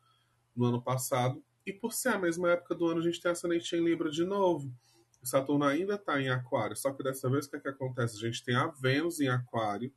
[0.55, 3.75] no ano passado, e por ser a mesma época do ano, a gente tem ascendente
[3.75, 4.73] em Libra de novo.
[5.21, 8.17] O Saturno ainda está em Aquário, só que dessa vez o que, é que acontece?
[8.17, 9.93] A gente tem a Vênus em Aquário,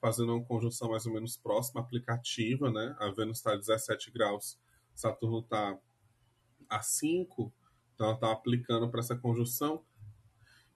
[0.00, 2.96] fazendo uma conjunção mais ou menos próxima, aplicativa, né?
[2.98, 4.58] A Vênus está a 17 graus,
[4.94, 5.78] Saturno está
[6.68, 7.52] a 5,
[7.94, 9.84] então ela está aplicando para essa conjunção.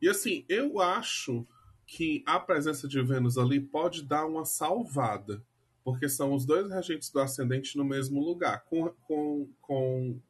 [0.01, 1.47] E assim, eu acho
[1.87, 5.43] que a presença de Vênus ali pode dar uma salvada,
[5.83, 10.21] porque são os dois regentes do ascendente no mesmo lugar, com, com, com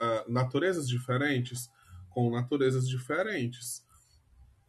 [0.00, 1.70] uh, naturezas diferentes,
[2.10, 3.84] com naturezas diferentes.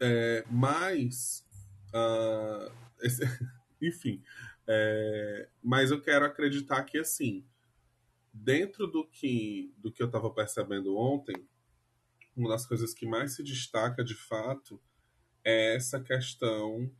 [0.00, 1.46] É, mas,
[1.94, 3.24] uh, esse,
[3.82, 4.22] enfim,
[4.66, 7.44] é, mas eu quero acreditar que assim,
[8.32, 11.34] dentro do que, do que eu estava percebendo ontem,
[12.36, 14.80] uma das coisas que mais se destaca de fato
[15.44, 16.90] é essa questão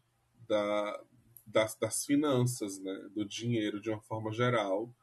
[0.46, 1.02] da,
[1.46, 4.94] das, das finanças, né, do dinheiro de uma forma geral,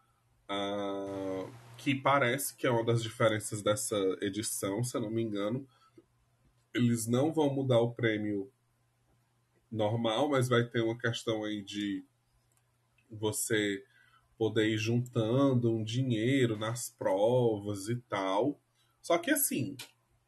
[0.50, 5.68] uh, que parece que é uma das diferenças dessa edição, se eu não me engano.
[6.74, 8.52] Eles não vão mudar o prêmio
[9.72, 12.04] normal, mas vai ter uma questão aí de
[13.10, 13.84] você
[14.38, 18.60] poder ir juntando um dinheiro nas provas e tal.
[19.02, 19.76] Só que assim,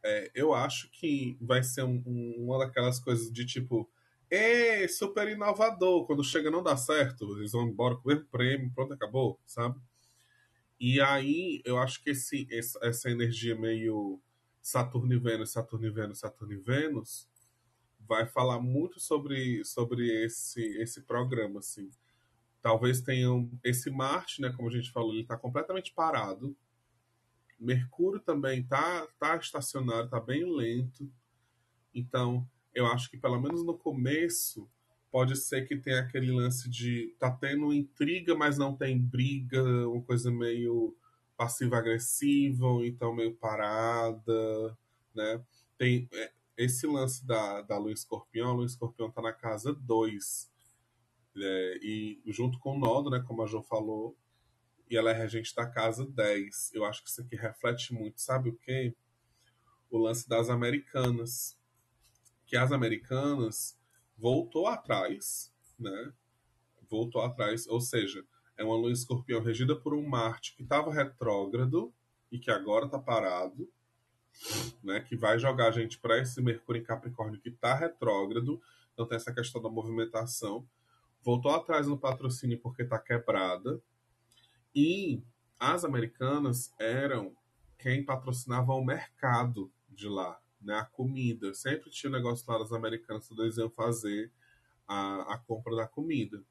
[0.04, 3.90] é, eu acho que vai ser um, um, uma daquelas coisas de tipo,
[4.30, 8.72] é super inovador, quando chega não dá certo, eles vão embora com o mesmo prêmio,
[8.74, 9.80] pronto, acabou, sabe?
[10.80, 12.48] E aí eu acho que esse,
[12.82, 14.20] essa energia meio
[14.62, 17.31] Saturno e Vênus, Saturno e Vênus, Saturno e Vênus
[18.12, 21.90] vai falar muito sobre, sobre esse, esse programa, assim.
[22.62, 26.54] Talvez tenham esse Marte, né, como a gente falou, ele está completamente parado,
[27.58, 31.10] Mercúrio também tá, tá estacionário, tá bem lento.
[31.96, 34.68] Então, eu acho que pelo menos no começo
[35.10, 40.02] pode ser que tenha aquele lance de tá tendo intriga, mas não tem briga, uma
[40.02, 40.98] coisa meio
[41.38, 44.78] passiva-agressiva, ou então meio parada,
[45.16, 45.42] né?
[45.78, 46.32] Tem é,
[46.64, 50.52] esse lance da, da Lua Escorpião, a Lua Escorpião tá na casa 2.
[51.38, 54.18] É, e junto com o Nodo, né, como a Jo falou,
[54.90, 56.72] e ela é regente da casa 10.
[56.74, 58.94] Eu acho que isso aqui reflete muito, sabe o quê?
[59.90, 61.58] O lance das americanas.
[62.46, 63.80] Que as americanas
[64.18, 66.14] voltou atrás, né?
[66.90, 68.26] Voltou atrás, ou seja,
[68.58, 71.94] é uma lua escorpião regida por um Marte que estava retrógrado
[72.30, 73.72] e que agora está parado,
[74.84, 75.00] né?
[75.02, 78.62] Que vai jogar a gente para esse Mercúrio em Capricórnio que está retrógrado.
[78.94, 80.68] Então tem essa questão da movimentação.
[81.24, 83.82] Voltou atrás no patrocínio porque está quebrada,
[84.74, 85.22] e
[85.60, 87.36] as americanas eram
[87.78, 90.76] quem patrocinava o mercado de lá, né?
[90.76, 91.54] A comida.
[91.54, 94.32] Sempre tinha um negócio lá das americanas que eles iam fazer
[94.88, 96.44] a, a compra da comida.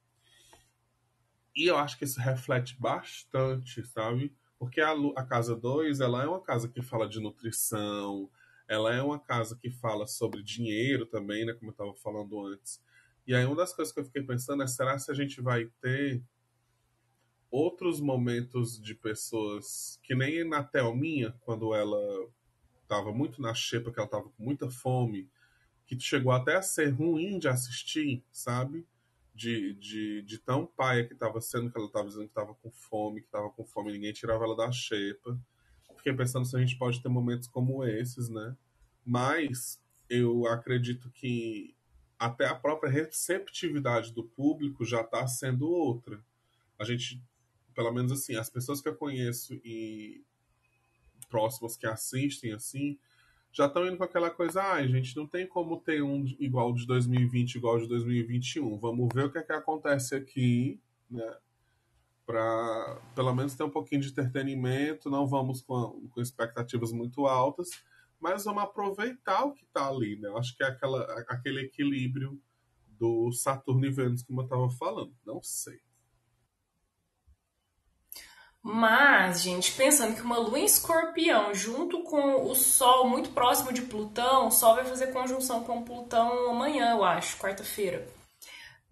[1.55, 4.37] E eu acho que isso reflete bastante, sabe?
[4.61, 8.31] Porque a, a Casa 2, ela é uma casa que fala de nutrição,
[8.69, 11.55] ela é uma casa que fala sobre dinheiro também, né?
[11.55, 12.79] Como eu estava falando antes.
[13.27, 15.65] E aí uma das coisas que eu fiquei pensando é, será se a gente vai
[15.81, 16.23] ter
[17.51, 21.99] outros momentos de pessoas que nem na Thelminha, quando ela
[22.83, 25.27] estava muito na xepa, que ela estava com muita fome,
[25.87, 28.87] que chegou até a ser ruim de assistir, sabe?
[29.41, 32.71] De, de, de tão paia que estava sendo, que ela estava dizendo que estava com
[32.71, 35.39] fome, que estava com fome, ninguém tirava ela da xepa.
[35.97, 38.55] Fiquei pensando se a gente pode ter momentos como esses, né?
[39.03, 41.75] Mas eu acredito que
[42.19, 46.23] até a própria receptividade do público já está sendo outra.
[46.79, 47.23] A gente
[47.75, 50.23] pelo menos assim, as pessoas que eu conheço e
[51.29, 52.99] próximas que assistem assim,
[53.53, 56.87] já estão indo com aquela coisa, ah, gente, não tem como ter um igual de
[56.87, 58.79] 2020 igual de 2021.
[58.79, 61.37] Vamos ver o que é que acontece aqui, né?
[62.25, 67.71] Para pelo menos ter um pouquinho de entretenimento, não vamos com, com expectativas muito altas,
[68.21, 70.29] mas vamos aproveitar o que está ali, né?
[70.29, 72.41] Eu acho que é aquela, aquele equilíbrio
[72.87, 75.13] do Saturno e Vênus, como eu estava falando.
[75.27, 75.81] Não sei.
[78.63, 83.83] Mas, gente, pensando que uma lua em escorpião junto com o Sol muito próximo de
[83.83, 88.07] Plutão, o Sol vai fazer conjunção com Plutão amanhã, eu acho, quarta-feira.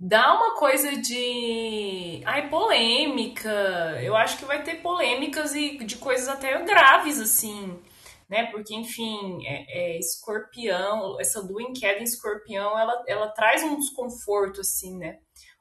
[0.01, 2.23] Dá uma coisa de.
[2.25, 3.51] Ai, polêmica.
[4.01, 7.77] Eu acho que vai ter polêmicas e de coisas até graves, assim.
[8.29, 8.45] Né?
[8.51, 13.77] Porque, enfim, é, é escorpião, essa lua em queda em escorpião, ela, ela traz um
[13.79, 15.19] desconforto, assim, né?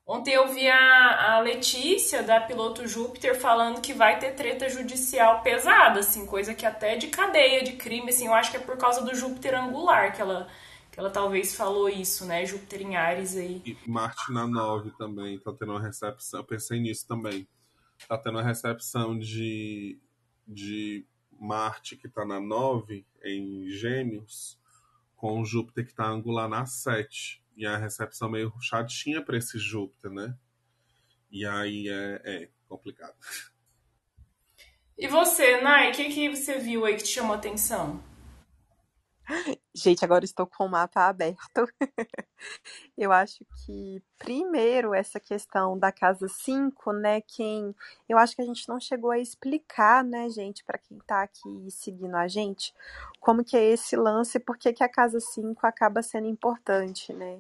[0.07, 5.41] Ontem eu vi a, a Letícia, da piloto Júpiter, falando que vai ter treta judicial
[5.41, 8.77] pesada, assim, coisa que até de cadeia de crime, assim, eu acho que é por
[8.77, 10.47] causa do Júpiter angular que ela,
[10.89, 12.45] que ela talvez falou isso, né?
[12.45, 13.61] Júpiter em Ares aí.
[13.65, 17.45] E Marte na 9 também, tá tendo uma recepção, eu pensei nisso também.
[18.07, 19.99] Tá tendo uma recepção de,
[20.47, 21.05] de
[21.37, 24.57] Marte que tá na 9, em Gêmeos,
[25.17, 30.11] com Júpiter que tá angular na 7 e a recepção meio chatinha para esse Júpiter,
[30.11, 30.33] né?
[31.31, 33.15] E aí é, é complicado.
[34.97, 38.01] E você, Nai, o que, que você viu aí que te chamou atenção?
[39.79, 41.67] Gente, agora estou com o mapa aberto.
[42.97, 47.21] eu acho que, primeiro, essa questão da casa 5, né?
[47.21, 47.75] Quem.
[48.09, 51.69] Eu acho que a gente não chegou a explicar, né, gente, para quem está aqui
[51.69, 52.73] seguindo a gente,
[53.19, 57.39] como que é esse lance, por que a casa 5 acaba sendo importante, né?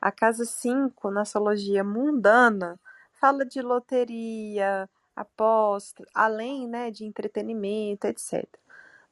[0.00, 2.78] A casa 5, na astrologia mundana,
[3.14, 8.46] fala de loteria, aposta, além né, de entretenimento, etc.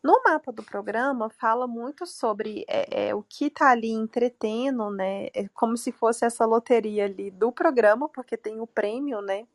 [0.03, 5.26] No mapa do programa fala muito sobre é, é, o que está ali entretendo, né?
[5.34, 9.46] É como se fosse essa loteria ali do programa, porque tem o prêmio, né?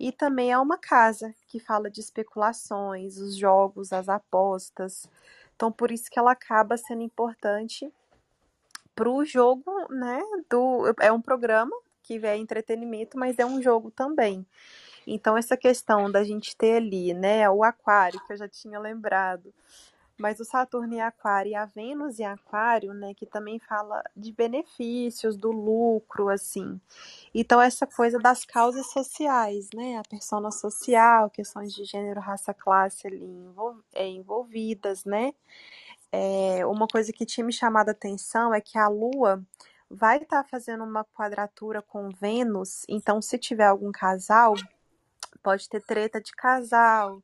[0.00, 5.06] E também é uma casa que fala de especulações, os jogos, as apostas.
[5.54, 7.92] Então, por isso que ela acaba sendo importante
[8.94, 10.20] para o jogo, né?
[10.48, 14.46] Do, é um programa que é entretenimento, mas é um jogo também.
[15.06, 19.52] Então, essa questão da gente ter ali, né, o aquário, que eu já tinha lembrado,
[20.16, 24.32] mas o Saturno em Aquário e a Vênus em Aquário, né, que também fala de
[24.32, 26.80] benefícios, do lucro, assim.
[27.34, 33.06] Então, essa coisa das causas sociais, né, a persona social, questões de gênero, raça, classe
[33.06, 33.22] ali
[33.92, 35.32] é, envolvidas, né.
[36.12, 39.44] É, uma coisa que tinha me chamado a atenção é que a Lua
[39.90, 44.54] vai estar tá fazendo uma quadratura com Vênus, então se tiver algum casal,
[45.42, 47.22] pode ter treta de casal,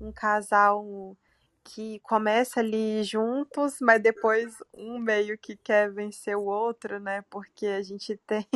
[0.00, 1.16] um casal
[1.64, 7.22] que começa ali juntos, mas depois um meio que quer vencer o outro, né?
[7.28, 8.46] Porque a gente tem.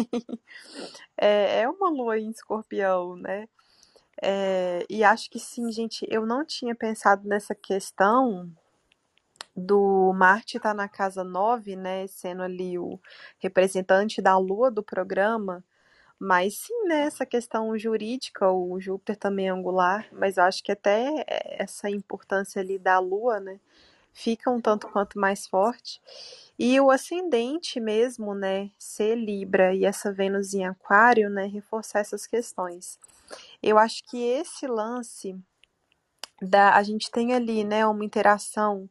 [1.17, 3.49] é, é uma lua em escorpião, né?
[4.23, 6.07] É, e acho que sim, gente.
[6.09, 8.51] Eu não tinha pensado nessa questão
[9.57, 12.07] do Marte estar tá na casa 9, né?
[12.07, 13.01] Sendo ali o
[13.39, 15.65] representante da lua do programa.
[16.23, 20.71] Mas sim, né, essa questão jurídica, o Júpiter também é angular, mas eu acho que
[20.71, 23.59] até essa importância ali da Lua, né,
[24.13, 25.99] fica um tanto quanto mais forte.
[26.59, 32.27] E o ascendente mesmo, né, ser Libra e essa Vênus em Aquário, né, reforçar essas
[32.27, 32.99] questões.
[33.63, 35.35] Eu acho que esse lance
[36.43, 38.91] da a gente tem ali, né, uma interação,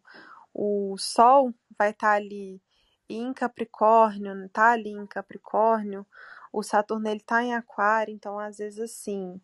[0.51, 2.59] o Sol vai estar tá ali
[3.07, 6.05] em Capricórnio, tá ali em Capricórnio,
[6.51, 9.39] o Saturno ele tá em Aquário, então às vezes assim,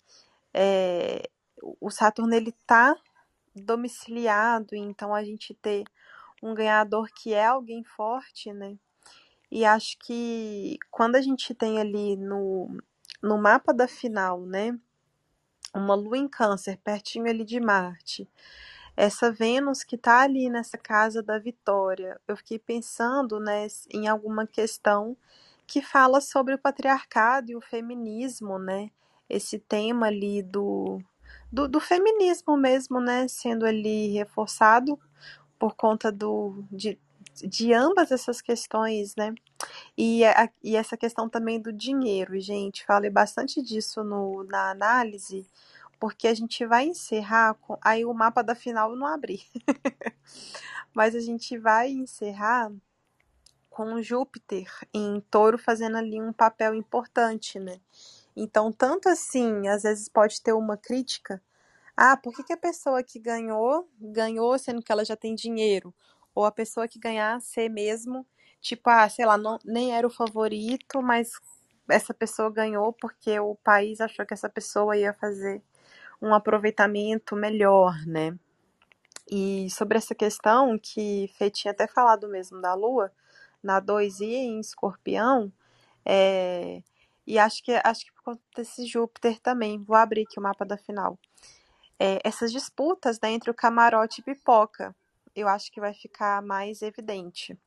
[0.53, 1.29] é,
[1.79, 2.95] o Saturno ele tá
[3.55, 5.85] domiciliado, então a gente ter
[6.41, 8.77] um ganhador que é alguém forte, né?
[9.51, 12.77] E acho que quando a gente tem ali no,
[13.21, 14.77] no mapa da final, né?
[15.73, 18.29] Uma lua em câncer, pertinho ali de Marte.
[18.97, 22.19] Essa Vênus que tá ali nessa casa da vitória.
[22.27, 25.17] Eu fiquei pensando, né, em alguma questão
[25.67, 28.89] que fala sobre o patriarcado e o feminismo, né?
[29.29, 30.99] Esse tema ali do,
[31.51, 33.27] do, do feminismo mesmo, né?
[33.27, 34.99] Sendo ali reforçado
[35.57, 36.99] por conta do, de,
[37.43, 39.33] de ambas essas questões, né?
[39.97, 42.85] E, a, e essa questão também do dinheiro, gente.
[42.85, 45.47] Falei bastante disso no, na análise,
[45.99, 47.77] porque a gente vai encerrar com.
[47.81, 49.41] Aí o mapa da final eu não abri.
[50.93, 52.71] Mas a gente vai encerrar
[53.75, 57.81] com Júpiter em touro fazendo ali um papel importante, né?
[58.33, 61.43] Então, tanto assim, às vezes pode ter uma crítica.
[61.95, 65.93] Ah, por que, que a pessoa que ganhou, ganhou sendo que ela já tem dinheiro?
[66.33, 68.25] Ou a pessoa que ganhar ser mesmo,
[68.61, 71.33] tipo, ah, sei lá, não, nem era o favorito, mas
[71.89, 75.61] essa pessoa ganhou porque o país achou que essa pessoa ia fazer
[76.21, 78.39] um aproveitamento melhor, né?
[79.29, 83.11] E sobre essa questão que Fê tinha até falado mesmo da Lua,
[83.65, 85.51] na 2 e em escorpião,
[86.05, 86.83] é,
[87.25, 90.63] e acho que acho que por conta desse Júpiter também, vou abrir aqui o mapa
[90.63, 91.19] da final.
[91.99, 94.95] É, essas disputas né, entre o camarote e pipoca,
[95.35, 97.57] eu acho que vai ficar mais evidente.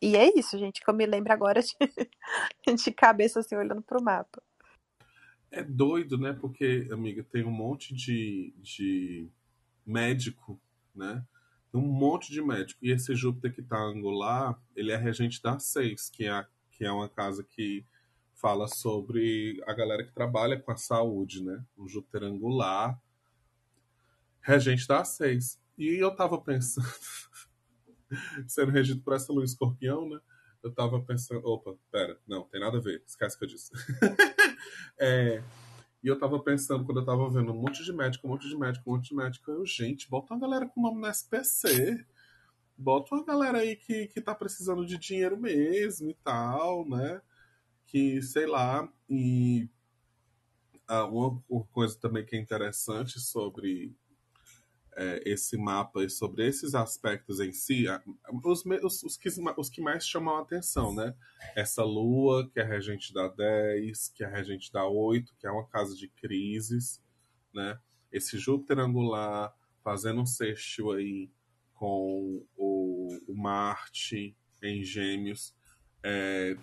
[0.00, 1.74] E é isso, gente, que eu me lembro agora de,
[2.84, 4.42] de cabeça assim, olhando para o mapa.
[5.50, 6.32] É doido, né?
[6.32, 9.28] Porque, amiga, tem um monte de, de
[9.84, 10.60] médico,
[10.94, 11.24] né?
[11.72, 12.84] Um monte de médico.
[12.84, 16.90] E esse Júpiter que está angular, ele é regente da 6, que é, que é
[16.90, 17.84] uma casa que
[18.34, 21.64] fala sobre a galera que trabalha com a saúde, né?
[21.76, 23.00] Um Júpiter angular,
[24.40, 25.60] regente da 6.
[25.76, 26.86] E eu tava pensando,
[28.46, 30.20] sendo regido por essa lua escorpião, né?
[30.62, 33.70] Eu tava pensando, opa, pera, não, tem nada a ver, esquece que eu disse.
[34.98, 35.42] é,
[36.02, 38.56] e eu tava pensando, quando eu tava vendo um monte de médico, um monte de
[38.56, 42.04] médico, um monte de médico, eu, gente, bota uma galera com nome no SPC.
[42.76, 47.20] Bota uma galera aí que, que tá precisando de dinheiro mesmo e tal, né?
[47.86, 49.68] Que, sei lá, e
[50.86, 51.42] ah, uma
[51.72, 53.92] coisa também que é interessante sobre
[54.98, 57.84] é, esse mapa e sobre esses aspectos em si,
[58.44, 61.14] os, os, os, que, os que mais chamam a atenção, né?
[61.54, 65.68] Essa lua, que é regente da 10, que é regente da 8, que é uma
[65.68, 67.00] casa de crises,
[67.54, 67.78] né?
[68.10, 71.30] Esse Júpiter angular fazendo um sexto aí
[71.74, 75.54] com o, o Marte em Gêmeos,
[76.02, 76.56] é,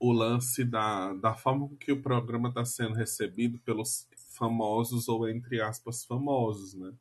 [0.00, 5.60] o lance da, da forma que o programa está sendo recebido pelos famosos ou entre
[5.60, 6.92] aspas famosos, né?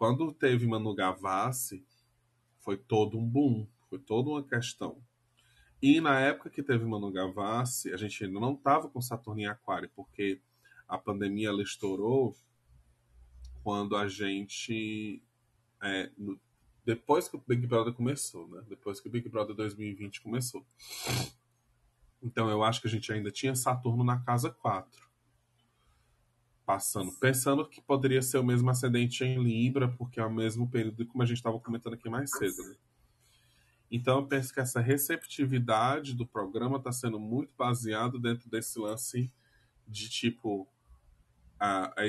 [0.00, 1.84] Quando teve Manu Gavassi,
[2.60, 4.96] foi todo um boom, foi toda uma questão.
[5.82, 9.46] E na época que teve Manu Gavassi, a gente ainda não estava com Saturno em
[9.46, 10.40] Aquário, porque
[10.88, 12.34] a pandemia ela estourou
[13.62, 15.22] quando a gente.
[15.82, 16.40] É, no,
[16.82, 18.64] depois que o Big Brother começou, né?
[18.70, 20.64] Depois que o Big Brother 2020 começou.
[22.22, 25.09] Então eu acho que a gente ainda tinha Saturno na casa 4
[26.70, 31.04] passando, pensando que poderia ser o mesmo ascendente em Libra, porque é o mesmo período
[31.04, 32.62] como a gente estava comentando aqui mais cedo.
[32.62, 32.76] Né?
[33.90, 39.32] Então eu penso que essa receptividade do programa está sendo muito baseado dentro desse lance
[39.88, 40.68] de tipo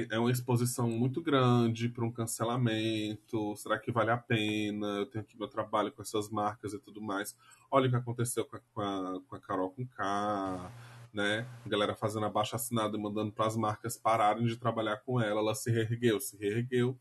[0.10, 3.54] é uma exposição muito grande para um cancelamento.
[3.58, 4.88] Será que vale a pena?
[5.00, 7.36] Eu tenho aqui meu trabalho com essas marcas e tudo mais.
[7.70, 10.72] Olha o que aconteceu com a, com a, com a Carol com K
[11.14, 11.48] né?
[11.66, 15.40] A galera fazendo abaixo assinado e mandando para as marcas pararem de trabalhar com ela.
[15.40, 16.98] Ela se reergueu, se reergueu,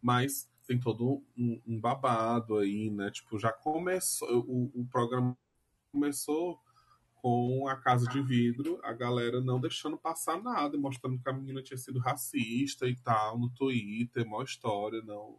[0.00, 3.10] mas tem todo um, um babado aí, né?
[3.10, 5.36] Tipo, já começou, o, o programa
[5.90, 6.60] começou
[7.22, 11.62] com a casa de vidro, a galera não deixando passar nada, mostrando que a menina
[11.62, 15.38] tinha sido racista e tal no Twitter, maior história, não,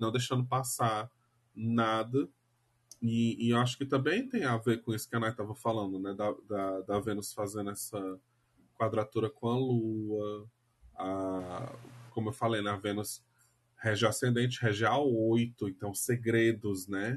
[0.00, 1.08] não deixando passar
[1.54, 2.28] nada.
[3.02, 5.98] E, e acho que também tem a ver com isso que a Nay estava falando,
[5.98, 6.14] né?
[6.14, 8.20] Da, da, da, Vênus fazendo essa
[8.78, 10.48] quadratura com a Lua.
[10.94, 11.74] A,
[12.12, 12.80] como eu falei, na né?
[12.80, 13.20] Vênus
[13.76, 17.16] rege ascendente, rege a 8, então segredos, né?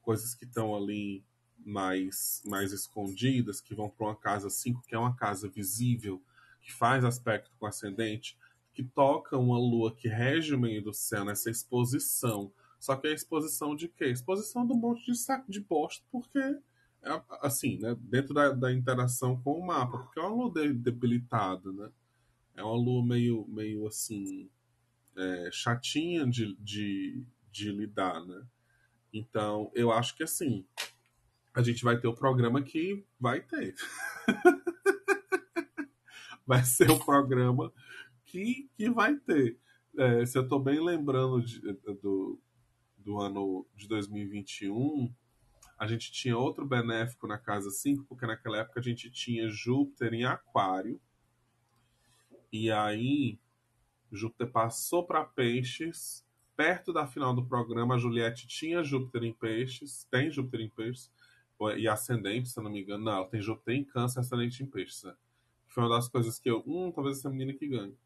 [0.00, 1.22] Coisas que estão ali
[1.58, 6.22] mais, mais escondidas, que vão para uma casa 5, que é uma casa visível,
[6.62, 8.38] que faz aspecto com ascendente,
[8.72, 13.10] que toca uma lua que rege o meio do céu nessa exposição só que é
[13.10, 14.06] a exposição de quê?
[14.06, 19.40] Exposição do monte de saco de bosta, porque, é, assim, né, dentro da, da interação
[19.42, 21.90] com o mapa, porque é uma lua debilitada, né?
[22.54, 24.48] É uma lua meio, meio assim,
[25.16, 28.46] é, chatinha de, de, de lidar, né?
[29.12, 30.64] Então, eu acho que, assim,
[31.54, 33.74] a gente vai ter o programa que vai ter.
[36.46, 37.72] vai ser o programa
[38.24, 39.58] que, que vai ter.
[39.96, 41.60] É, se eu estou bem lembrando de,
[42.02, 42.38] do,
[43.08, 45.10] do ano de 2021,
[45.78, 50.12] a gente tinha outro benéfico na casa 5, porque naquela época a gente tinha Júpiter
[50.12, 51.00] em Aquário.
[52.52, 53.38] E aí
[54.12, 56.22] Júpiter passou para Peixes.
[56.54, 61.10] Perto da final do programa, a Juliette tinha Júpiter em Peixes, tem Júpiter em Peixes,
[61.78, 63.04] e ascendente, se eu não me engano.
[63.04, 65.04] Não, tem Júpiter em Câncer, ascendente em Peixes.
[65.04, 65.14] Né?
[65.66, 67.96] Foi uma das coisas que eu, hum, talvez essa menina que ganhe.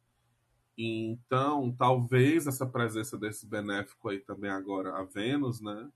[0.77, 5.91] Então, talvez essa presença desse benéfico aí também agora, a Vênus, né,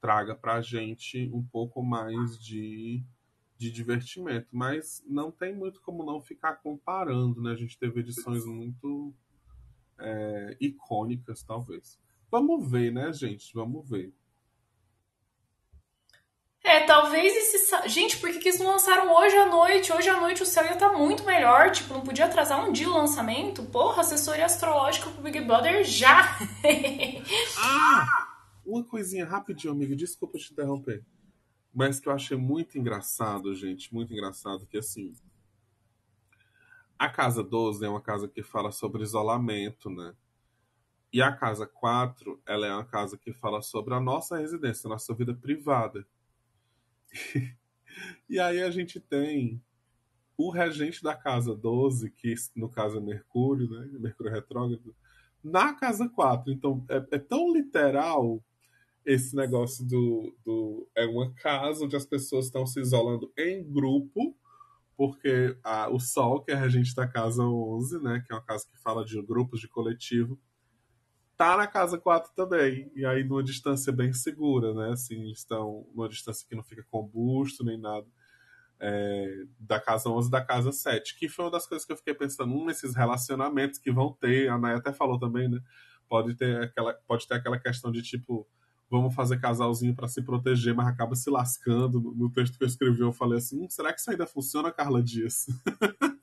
[0.00, 3.02] traga para a gente um pouco mais de,
[3.56, 4.48] de divertimento.
[4.52, 7.52] Mas não tem muito como não ficar comparando, né?
[7.52, 9.14] A gente teve edições muito
[9.98, 11.98] é, icônicas, talvez.
[12.30, 13.52] Vamos ver, né, gente?
[13.54, 14.12] Vamos ver.
[16.66, 17.88] É, talvez esse.
[17.88, 19.92] Gente, por que eles não lançaram hoje à noite?
[19.92, 21.70] Hoje à noite o céu ia estar tá muito melhor.
[21.70, 23.62] Tipo, não podia atrasar um dia o lançamento?
[23.62, 26.36] Porra, assessoria astrológica pro Big Brother já!
[27.56, 28.36] ah!
[28.66, 29.94] Uma coisinha rapidinho, amigo.
[29.94, 31.04] Desculpa te interromper.
[31.72, 33.94] Mas que eu achei muito engraçado, gente.
[33.94, 35.14] Muito engraçado que assim.
[36.98, 40.16] A casa 12 é uma casa que fala sobre isolamento, né?
[41.12, 44.90] E a casa 4, ela é uma casa que fala sobre a nossa residência, a
[44.90, 46.04] nossa vida privada.
[48.28, 49.62] e aí a gente tem
[50.36, 53.88] o regente da casa 12, que no caso é Mercúrio, né?
[53.98, 54.94] Mercúrio retrógrado,
[55.42, 56.52] na casa 4.
[56.52, 58.42] Então é, é tão literal
[59.04, 60.88] esse negócio do, do.
[60.94, 64.36] É uma casa onde as pessoas estão se isolando em grupo,
[64.96, 68.22] porque a, o Sol, que é regente da casa 11, né?
[68.26, 70.38] Que é uma casa que fala de grupos de coletivo,
[71.36, 72.90] tá na casa 4 também.
[72.94, 74.92] E aí numa distância bem segura, né?
[74.92, 78.06] Assim, estão numa distância que não fica combusto nem nada.
[78.78, 82.12] É, da casa 11 da casa 7, que foi uma das coisas que eu fiquei
[82.12, 85.60] pensando, um nesses relacionamentos que vão ter, a Naya até falou também, né?
[86.08, 88.46] Pode ter aquela, pode ter aquela questão de tipo,
[88.90, 92.00] vamos fazer casalzinho para se proteger, mas acaba se lascando.
[92.00, 95.02] No texto que eu escrevi, eu falei assim: hum, será que isso ainda funciona, Carla
[95.02, 95.46] Dias?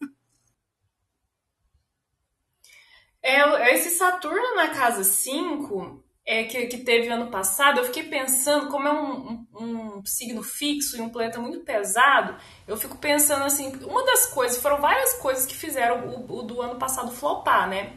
[3.24, 8.70] É, esse Saturno na casa 5 é, que, que teve ano passado, eu fiquei pensando,
[8.70, 12.36] como é um, um, um, signo fixo e um planeta muito pesado,
[12.68, 16.62] eu fico pensando assim, uma das coisas, foram várias coisas que fizeram o, o do
[16.62, 17.94] ano passado flopar, né?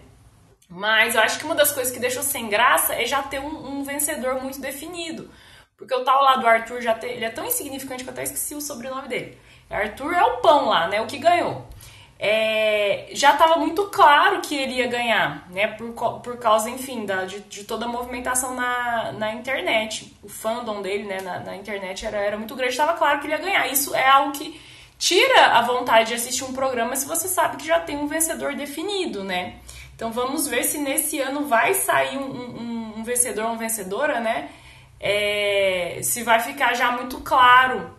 [0.68, 3.78] Mas eu acho que uma das coisas que deixou sem graça é já ter um,
[3.78, 5.30] um vencedor muito definido.
[5.76, 8.24] Porque o tal lá do Arthur já tem, ele é tão insignificante que eu até
[8.24, 9.38] esqueci o sobrenome dele.
[9.70, 11.00] Arthur é o pão lá, né?
[11.00, 11.68] O que ganhou.
[12.18, 15.66] É, já estava muito claro que ele ia ganhar, né?
[15.68, 20.16] Por, por causa, enfim, da, de, de toda a movimentação na, na internet.
[20.22, 23.34] O fandom dele, né, na, na internet era, era muito grande, estava claro que ele
[23.34, 23.66] ia ganhar.
[23.70, 24.58] Isso é algo que
[24.98, 28.54] tira a vontade de assistir um programa se você sabe que já tem um vencedor
[28.54, 29.56] definido, né?
[29.94, 34.48] Então vamos ver se nesse ano vai sair um, um, um vencedor uma vencedora, né?
[34.98, 37.94] É, se vai ficar já muito claro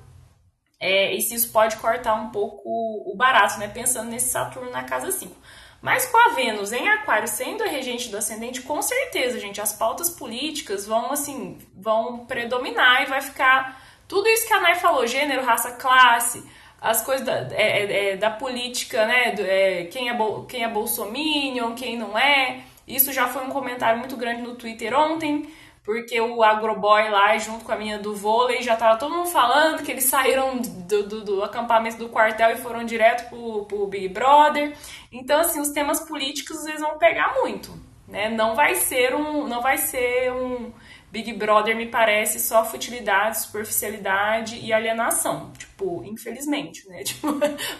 [0.80, 3.67] é, e se isso pode cortar um pouco o barato, né?
[3.67, 5.36] Pensando nesse Saturno na casa 5.
[5.82, 9.73] Mas com a Vênus em Aquário sendo a regente do ascendente, com certeza, gente, as
[9.73, 15.05] pautas políticas vão assim, vão predominar e vai ficar tudo isso que a Nai falou,
[15.05, 16.43] gênero, raça, classe,
[16.80, 19.36] as coisas da, é, é, é da política, né?
[19.39, 20.17] É, quem, é,
[20.47, 22.61] quem é bolsominion, quem não é.
[22.88, 25.51] Isso já foi um comentário muito grande no Twitter ontem
[25.88, 29.81] porque o Agroboy lá, junto com a minha do vôlei, já tava todo mundo falando
[29.81, 34.09] que eles saíram do, do, do acampamento do quartel e foram direto pro, pro Big
[34.09, 34.75] Brother.
[35.13, 37.71] Então, assim, os temas políticos eles vão pegar muito,
[38.05, 38.27] né?
[38.27, 40.73] Não vai ser um, não vai ser um
[41.09, 45.53] Big Brother, me parece, só futilidade, superficialidade e alienação.
[45.53, 47.01] Tipo, infelizmente, né?
[47.07, 47.29] Tipo,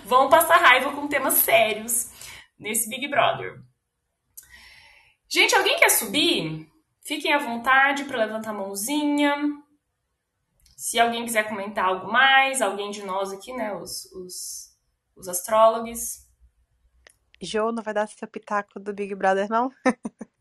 [0.06, 2.10] vão passar raiva com temas sérios
[2.58, 3.56] nesse Big Brother.
[5.30, 6.70] Gente, alguém quer subir?
[7.08, 9.34] Fiquem à vontade para levantar a mãozinha.
[10.76, 14.78] Se alguém quiser comentar algo mais, alguém de nós aqui, né, os, os,
[15.16, 16.28] os astrólogos.
[17.42, 19.72] Jo, não vai dar seu pitaco do Big Brother, não?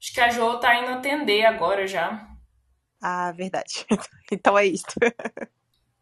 [0.00, 2.28] Acho que a Jo tá indo atender agora já.
[3.00, 3.84] Ah, verdade.
[4.30, 4.86] então é isso.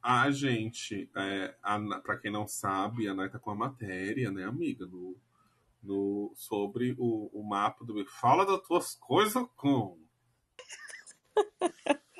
[0.02, 1.54] Ah, gente, é,
[2.02, 5.14] para quem não sabe, a Nay tá com a matéria, né, amiga, no,
[5.82, 8.04] no, sobre o, o mapa do.
[8.06, 9.98] Fala das tuas coisas com.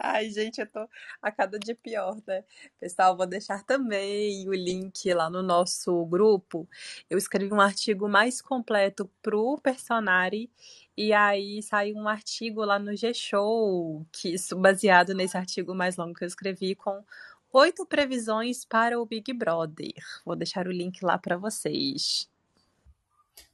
[0.00, 0.88] Ai, gente, eu tô
[1.20, 2.44] a cada dia pior, né?
[2.78, 6.68] Pessoal, vou deixar também o link lá no nosso grupo.
[7.10, 10.50] Eu escrevi um artigo mais completo pro Personari
[10.96, 16.24] e aí saiu um artigo lá no G-Show, que baseado nesse artigo mais longo que
[16.24, 17.04] eu escrevi com
[17.52, 19.94] oito previsões para o Big Brother.
[20.24, 22.28] Vou deixar o link lá para vocês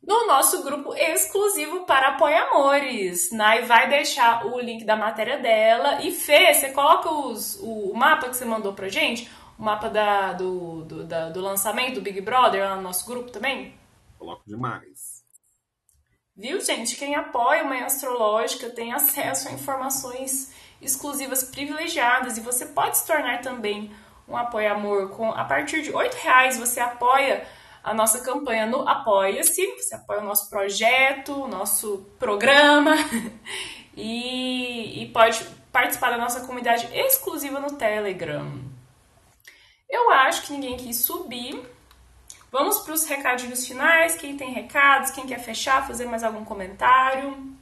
[0.02, 3.30] no nosso grupo exclusivo para apoiamores.
[3.32, 6.02] Nai vai deixar o link da matéria dela.
[6.02, 9.30] E Fê, você coloca os, o, o mapa que você mandou pra gente?
[9.58, 13.30] O mapa da, do, do, da, do lançamento do Big Brother lá no nosso grupo
[13.30, 13.74] também?
[14.18, 15.24] Coloco demais.
[16.36, 16.96] Viu, gente?
[16.96, 23.06] Quem apoia a Manhã Astrológica tem acesso a informações exclusivas privilegiadas e você pode se
[23.06, 23.90] tornar também
[24.28, 25.10] um apoia-amor.
[25.10, 27.46] Com, a partir de R$ reais você apoia
[27.84, 32.94] a nossa campanha no Apoia-se, você apoia o nosso projeto, o nosso programa
[33.94, 38.58] e, e pode participar da nossa comunidade exclusiva no Telegram.
[39.88, 41.62] Eu acho que ninguém quis subir.
[42.50, 44.16] Vamos para os recadinhos finais.
[44.16, 47.54] Quem tem recados, quem quer fechar, fazer mais algum comentário?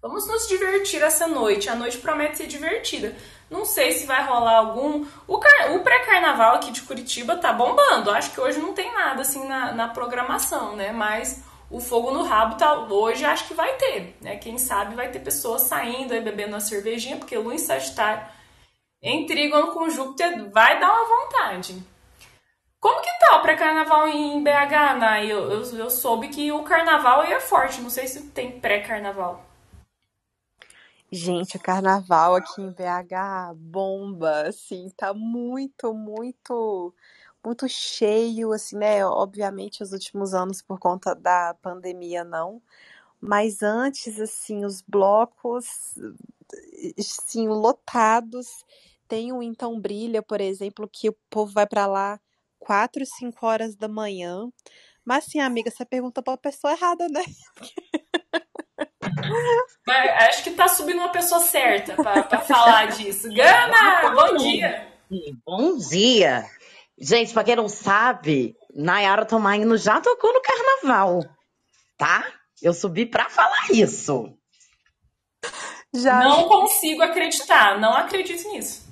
[0.00, 1.68] Vamos nos divertir essa noite.
[1.68, 3.14] A noite promete ser divertida.
[3.50, 5.06] Não sei se vai rolar algum.
[5.26, 5.72] O, car...
[5.74, 8.10] o pré-carnaval aqui de Curitiba tá bombando.
[8.10, 10.92] Acho que hoje não tem nada assim na, na programação, né?
[10.92, 14.36] Mas o fogo no rabo tá hoje acho que vai ter, né?
[14.36, 18.26] Quem sabe vai ter pessoas saindo e bebendo uma cervejinha, porque Lua em Sagitário
[19.02, 21.76] em Trígono com Júpiter vai dar uma vontade.
[22.80, 25.30] Como que tá o pré-carnaval em BH, Nai?
[25.30, 29.44] Eu, eu, eu soube que o carnaval aí é forte, não sei se tem pré-carnaval.
[31.14, 36.94] Gente, o carnaval aqui em BH bomba, assim, tá muito, muito,
[37.44, 39.06] muito cheio, assim, né?
[39.06, 42.60] Obviamente, os últimos anos por conta da pandemia não,
[43.20, 45.94] mas antes, assim, os blocos,
[46.98, 48.64] assim, lotados.
[49.08, 52.20] Tem o Então Brilha, por exemplo, que o povo vai para lá
[52.58, 54.48] quatro, cinco horas da manhã.
[55.04, 57.22] Mas, assim, amiga, você pergunta pra pessoa errada, né?
[59.86, 63.28] Mas acho que tá subindo uma pessoa certa para falar disso.
[63.32, 64.88] Gana, bom dia.
[65.44, 66.44] Bom dia.
[66.98, 71.20] Gente, para quem não sabe, Nayara Tomaino já tocou no carnaval,
[71.96, 72.24] tá?
[72.62, 74.32] Eu subi para falar isso.
[75.92, 76.20] Já.
[76.20, 78.84] Não consigo acreditar, não acredito nisso.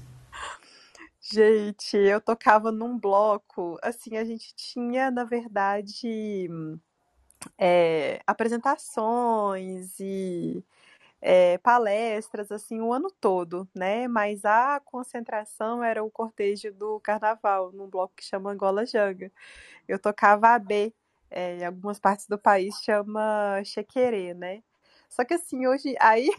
[1.32, 6.46] Gente, eu tocava num bloco, assim, a gente tinha, na verdade,
[7.58, 10.64] é, apresentações e
[11.20, 14.08] é, palestras assim o ano todo, né?
[14.08, 19.30] Mas a concentração era o cortejo do carnaval, num bloco que chama Angola Janga.
[19.88, 20.94] Eu tocava AB,
[21.30, 24.62] é, em algumas partes do país chama chequerê, né?
[25.08, 26.30] Só que assim, hoje, aí,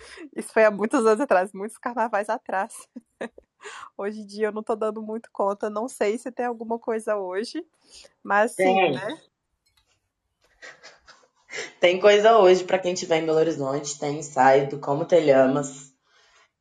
[0.36, 2.88] isso foi há muitos anos atrás, muitos carnavais atrás.
[3.96, 7.16] Hoje em dia eu não tô dando muito conta, não sei se tem alguma coisa
[7.16, 7.66] hoje,
[8.22, 9.18] mas sim, né?
[11.80, 15.92] Tem coisa hoje pra quem estiver em Belo Horizonte, tem ensaio do Como Te Llamas,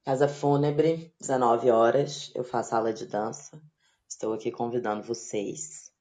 [0.06, 2.32] Casa Fúnebre, 19 horas.
[2.36, 3.62] Eu faço aula de dança.
[4.08, 5.92] Estou aqui convidando vocês.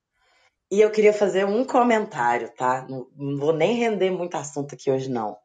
[0.71, 2.87] E eu queria fazer um comentário, tá?
[2.89, 5.37] Não, não vou nem render muito assunto aqui hoje, não.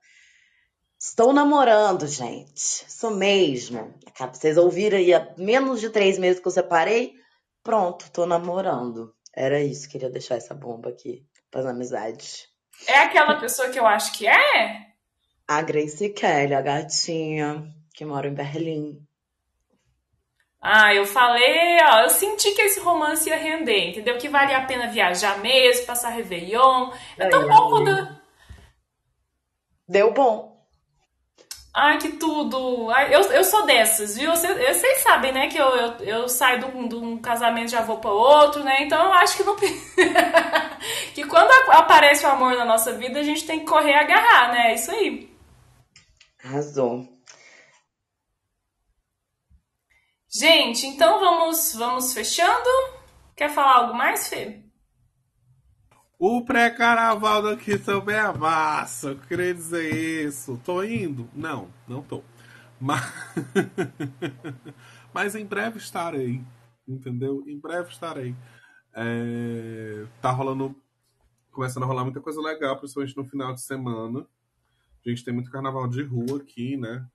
[1.00, 2.86] Estou namorando, gente.
[2.88, 3.94] Isso mesmo.
[4.34, 7.14] Vocês ouviram aí há menos de três meses que eu separei?
[7.62, 9.14] Pronto, tô namorando.
[9.36, 12.48] Era isso, queria deixar essa bomba aqui para as amizades.
[12.88, 14.88] É aquela pessoa que eu acho que é?
[15.48, 19.02] A Grace Kelly, a gatinha que mora em Berlim.
[20.62, 24.18] Ah, eu falei, ó, eu senti que esse romance ia render, entendeu?
[24.18, 26.92] Que valia a pena viajar mesmo, passar Réveillon.
[27.18, 28.20] É tão bom quando.
[29.88, 30.57] Deu bom.
[31.80, 32.90] Ai, que tudo!
[32.90, 34.32] Ai, eu, eu sou dessas, viu?
[34.32, 35.48] Vocês, vocês sabem, né?
[35.48, 38.64] Que eu, eu, eu saio de um, de um casamento e já vou para outro,
[38.64, 38.82] né?
[38.82, 39.56] Então eu acho que não.
[41.14, 44.54] que quando aparece o amor na nossa vida, a gente tem que correr e agarrar,
[44.54, 44.72] né?
[44.72, 45.32] É isso aí.
[46.44, 47.08] Arrasou.
[50.28, 52.70] Gente, então vamos, vamos fechando.
[53.36, 54.64] Quer falar algo mais, Fê?
[56.20, 59.10] O pré-carnaval daqui também é massa.
[59.10, 59.94] Eu queria dizer
[60.26, 60.60] isso.
[60.66, 61.30] Tô indo?
[61.34, 62.24] Não, não tô.
[62.80, 63.04] Mas,
[65.14, 66.44] Mas em breve estarei.
[66.88, 67.44] Entendeu?
[67.48, 68.36] Em breve estarei.
[68.96, 70.76] É, Tá rolando.
[71.52, 74.28] Começando a rolar muita coisa legal, principalmente no final de semana.
[75.06, 77.08] A gente tem muito carnaval de rua aqui, né?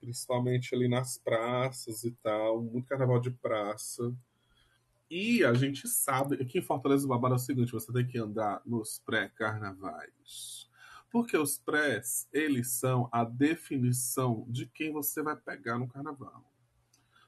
[0.00, 2.62] Principalmente ali nas praças e tal.
[2.62, 4.12] Muito carnaval de praça.
[5.14, 8.16] E a gente sabe, aqui em Fortaleza o babado é o seguinte, você tem que
[8.16, 10.70] andar nos pré-carnavais.
[11.10, 16.50] Porque os prés, eles são a definição de quem você vai pegar no carnaval.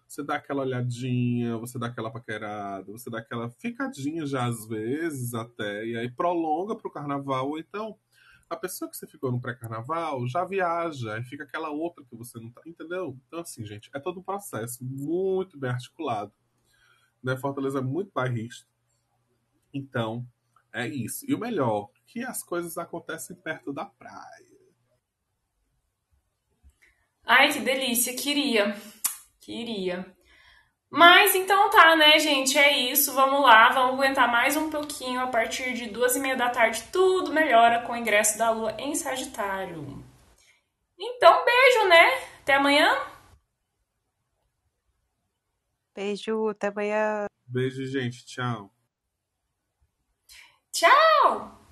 [0.09, 5.35] Você dá aquela olhadinha, você dá aquela paquerada, você dá aquela ficadinha já às vezes
[5.35, 7.99] até, e aí prolonga pro carnaval, ou então
[8.49, 12.41] a pessoa que você ficou no pré-carnaval já viaja, e fica aquela outra que você
[12.41, 13.15] não tá, entendeu?
[13.27, 16.33] Então assim, gente, é todo um processo muito bem articulado
[17.25, 17.37] né?
[17.37, 18.67] Fortaleza é muito bairrista.
[19.73, 20.27] Então,
[20.73, 21.25] é isso.
[21.29, 24.55] E o melhor, que as coisas acontecem perto da praia.
[27.25, 28.77] Ai, que delícia, queria.
[29.41, 30.15] Queria.
[30.91, 32.57] Mas então tá, né, gente?
[32.57, 33.13] É isso.
[33.15, 35.21] Vamos lá, vamos aguentar mais um pouquinho.
[35.21, 38.77] A partir de duas e meia da tarde, tudo melhora com o ingresso da lua
[38.79, 40.05] em Sagitário.
[40.99, 42.11] Então, beijo, né?
[42.43, 43.14] Até amanhã.
[45.95, 47.27] Beijo, até amanhã.
[47.47, 48.25] Beijo, gente.
[48.27, 48.75] Tchau.
[50.73, 51.64] Tchau!